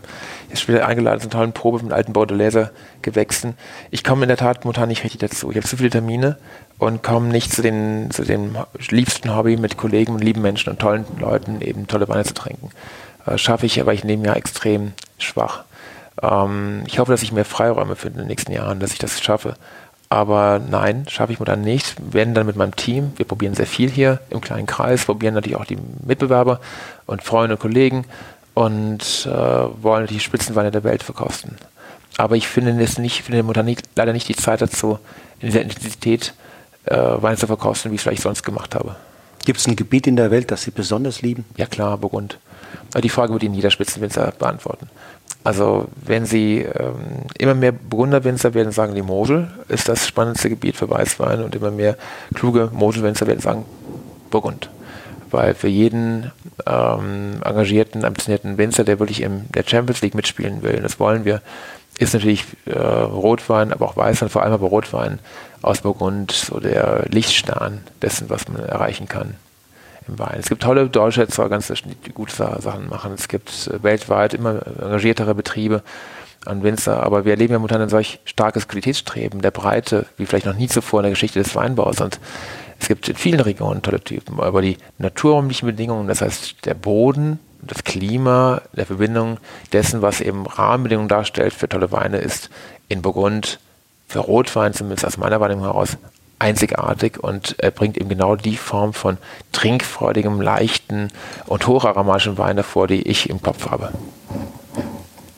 [0.50, 2.72] jetzt wieder eingeladen zu einer tollen Probe mit alten Baudelaise
[3.02, 3.56] gewechseln.
[3.90, 5.52] Ich komme in der Tat momentan nicht richtig dazu.
[5.52, 6.38] Ich habe zu viele Termine
[6.78, 8.56] und komme nicht zu, den, zu dem
[8.90, 12.70] liebsten Hobby mit Kollegen und lieben Menschen und tollen Leuten eben tolle Weine zu trinken.
[13.26, 15.66] Das äh, schaffe ich, aber ich nehme ja extrem schwach.
[16.22, 19.22] Ähm, ich hoffe, dass ich mehr Freiräume finde in den nächsten Jahren, dass ich das
[19.22, 19.56] schaffe.
[20.12, 21.96] Aber nein, schaffe ich mir dann nicht.
[21.98, 25.36] Wir werden dann mit meinem Team, wir probieren sehr viel hier im kleinen Kreis, probieren
[25.36, 26.60] natürlich auch die Mitbewerber
[27.06, 28.04] und Freunde und Kollegen
[28.54, 31.56] und äh, wollen die Spitzenweine der Welt verkosten.
[32.18, 35.00] Aber ich finde es nicht, finde momentan nicht, leider nicht die Zeit dazu,
[35.40, 36.34] in dieser Intensität
[36.88, 38.98] äh, Weine zu verkosten, wie ich es vielleicht sonst gemacht habe.
[39.46, 41.46] Gibt es ein Gebiet in der Welt, das Sie besonders lieben?
[41.56, 42.38] Ja klar, Burgund.
[43.02, 44.90] Die Frage würde Ihnen jeder Spitzenwinzer beantworten.
[45.44, 50.76] Also wenn Sie ähm, immer mehr Burgunderwinzer werden sagen, die Mosel ist das spannendste Gebiet
[50.76, 51.98] für Weißwein und immer mehr
[52.36, 53.66] kluge Moselwinzer werden sagen,
[54.30, 54.70] Burgund.
[55.32, 56.32] Weil für jeden
[56.68, 61.26] ähm, engagierten, ambitionierten Winzer, der wirklich in der Champions League mitspielen will, und das wollen
[61.26, 61.42] wir,
[61.98, 65.20] ist natürlich äh, Rotwein, aber auch Weißwein, vor allem aber Rotwein
[65.62, 69.36] aus Burgund, so der Lichtstern dessen, was man erreichen kann
[70.08, 70.38] im Wein.
[70.40, 73.14] Es gibt tolle deutsche Erzeuger, die gute Sachen machen.
[73.14, 75.84] Es gibt äh, weltweit immer engagiertere Betriebe
[76.46, 80.48] an Winzer, aber wir erleben ja momentan ein solch starkes Qualitätsstreben der Breite, wie vielleicht
[80.48, 82.02] noch nie zuvor in der Geschichte des Weinbaus.
[82.02, 82.20] Und
[82.80, 87.40] es gibt in vielen Regionen tolle Typen, aber die naturräumlichen Bedingungen, das heißt der Boden,
[87.62, 89.38] das Klima, der Verbindung
[89.72, 92.50] dessen, was eben Rahmenbedingungen darstellt für tolle Weine, ist
[92.88, 93.60] in Burgund
[94.08, 95.98] für Rotwein, zumindest aus meiner Wahrnehmung heraus,
[96.42, 99.18] einzigartig und er bringt eben genau die Form von
[99.52, 101.10] trinkfreudigem, leichten
[101.46, 103.92] und hocharomatischen Wein hervor, die ich im Kopf habe.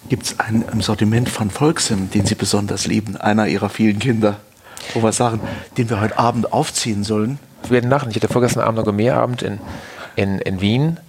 [0.10, 4.38] Gibt es einen im Sortiment von Volksim, den Sie besonders lieben, einer Ihrer vielen Kinder,
[4.94, 5.42] wo wir sagen,
[5.78, 7.38] den wir heute Abend aufziehen sollen?
[7.64, 8.10] Wir werden lachen.
[8.10, 9.60] Ich hatte vorgestern Abend noch Gourmetabend in,
[10.16, 11.00] in, in Wien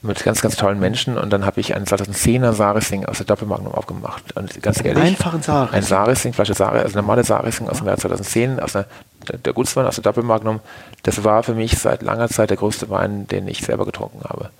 [0.00, 3.72] mit ganz, ganz tollen Menschen und dann habe ich einen 2010er Sarisling aus der Doppelmagnum
[3.74, 4.36] aufgemacht.
[4.36, 5.76] Und ganz ehrlich, einfachen Sarisling.
[5.76, 8.86] Ein Sarisling, Flasche Sarisling, also normale Sarisling aus dem Jahr 2010, aus der,
[9.44, 10.60] der Gutswein aus der Doppelmagnum.
[11.02, 14.50] Das war für mich seit langer Zeit der größte Wein, den ich selber getrunken habe.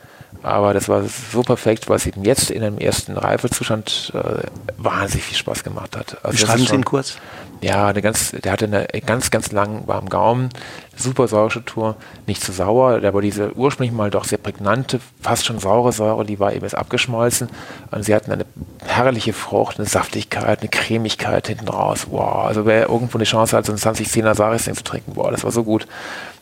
[0.43, 5.24] Aber das war so perfekt, weil es eben jetzt in einem ersten Reifezustand äh, wahnsinnig
[5.24, 6.16] viel Spaß gemacht hat.
[6.22, 7.16] Also Beschreiben Sie ihn kurz?
[7.61, 10.50] Ja, eine ganz, der hatte eine ganz, ganz langen warmen Gaumen,
[10.96, 11.96] super Säurestruktur,
[12.26, 16.38] nicht zu sauer, aber diese ursprünglich mal doch sehr prägnante, fast schon saure Säure, die
[16.38, 17.48] war eben jetzt abgeschmolzen
[17.90, 18.46] und sie hatten eine
[18.86, 22.06] herrliche Frucht, eine Saftigkeit, eine Cremigkeit hinten raus.
[22.11, 25.42] Wow, also wer irgendwo eine Chance hat, so einen 2010er Sarisling zu trinken, boah, das
[25.42, 25.88] war so gut.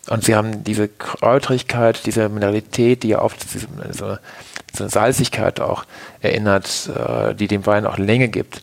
[0.09, 3.59] Und sie haben diese Kräutrigkeit, diese Mineralität, die ja oft so,
[3.93, 5.85] so eine Salzigkeit auch
[6.21, 8.63] erinnert, äh, die dem Wein auch Länge gibt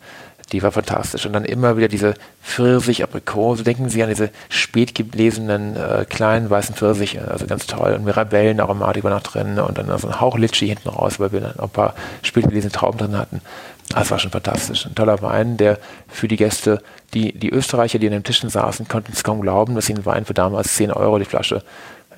[0.53, 1.25] die war fantastisch.
[1.25, 3.63] Und dann immer wieder diese Pfirsich, Aprikose.
[3.63, 7.93] Denken Sie an diese spät gelesenen äh, kleinen weißen Pfirsiche, also ganz toll.
[7.93, 11.31] Und Mirabellen, Aromatik war noch drin und dann so ein Hauch Litschi hinten raus, weil
[11.31, 13.41] wir dann ein paar spät gelesene Trauben drin hatten.
[13.89, 14.85] Das war schon fantastisch.
[14.85, 16.81] Ein toller Wein, der für die Gäste,
[17.13, 20.05] die, die Österreicher, die an den Tischen saßen, konnten es kaum glauben, dass sie einen
[20.05, 21.63] Wein für damals 10 Euro die Flasche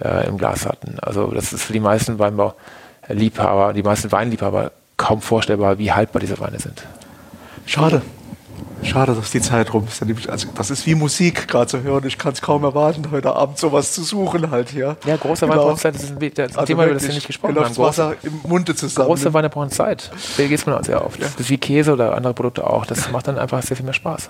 [0.04, 0.98] äh, im Glas hatten.
[1.02, 6.40] Also das ist für die meisten Weinbau-Liebhaber, die meisten Weinliebhaber kaum vorstellbar, wie haltbar diese
[6.40, 6.84] Weine sind.
[7.66, 8.02] Schade.
[8.84, 10.30] Schade, dass die Zeit rum ist.
[10.30, 12.06] Also, das ist wie Musik gerade zu hören.
[12.06, 14.98] Ich kann es kaum erwarten, heute Abend sowas zu suchen halt hier.
[15.06, 15.58] Ja, große genau.
[15.58, 15.96] Weine brauchen Zeit.
[15.96, 17.78] Das ist ein, das also Thema, über das wir nicht gesprochen haben.
[17.78, 19.08] Wasser im Munde zusammen.
[19.08, 20.12] Große Weine brauchen Zeit.
[20.38, 21.20] Da geht man auch sehr oft.
[21.20, 21.28] Ja.
[21.28, 22.86] Das ist wie Käse oder andere Produkte auch.
[22.86, 24.30] Das macht dann einfach sehr viel mehr Spaß.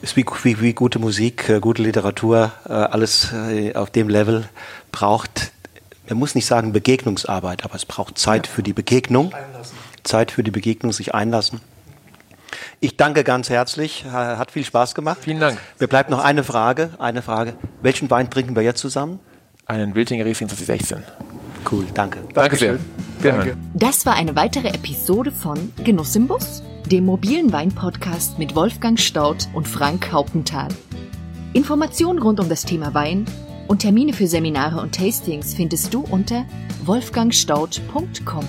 [0.00, 4.48] Ist wie, wie, wie gute Musik, äh, gute Literatur, äh, alles äh, auf dem Level
[4.92, 5.50] braucht,
[6.08, 8.52] man muss nicht sagen Begegnungsarbeit, aber es braucht Zeit ja.
[8.52, 9.32] für die Begegnung.
[9.34, 9.76] Einlassen.
[10.04, 11.60] Zeit für die Begegnung, sich einlassen.
[12.80, 14.04] Ich danke ganz herzlich.
[14.04, 15.18] Hat viel Spaß gemacht.
[15.20, 15.58] Vielen Dank.
[15.78, 16.90] Mir bleibt noch eine Frage.
[16.98, 17.54] Eine Frage.
[17.82, 19.20] Welchen Wein trinken wir jetzt zusammen?
[19.66, 21.02] Einen Wiltinger Riesling 2016.
[21.70, 22.20] Cool, danke.
[22.32, 22.78] Danke sehr.
[23.22, 23.56] Danke.
[23.74, 29.48] Das war eine weitere Episode von Genuss im Bus, dem mobilen Wein-Podcast mit Wolfgang Staudt
[29.52, 30.68] und Frank Hauptenthal.
[31.52, 33.26] Informationen rund um das Thema Wein
[33.66, 36.44] und Termine für Seminare und Tastings findest du unter
[36.84, 38.48] wolfgangstaudt.com.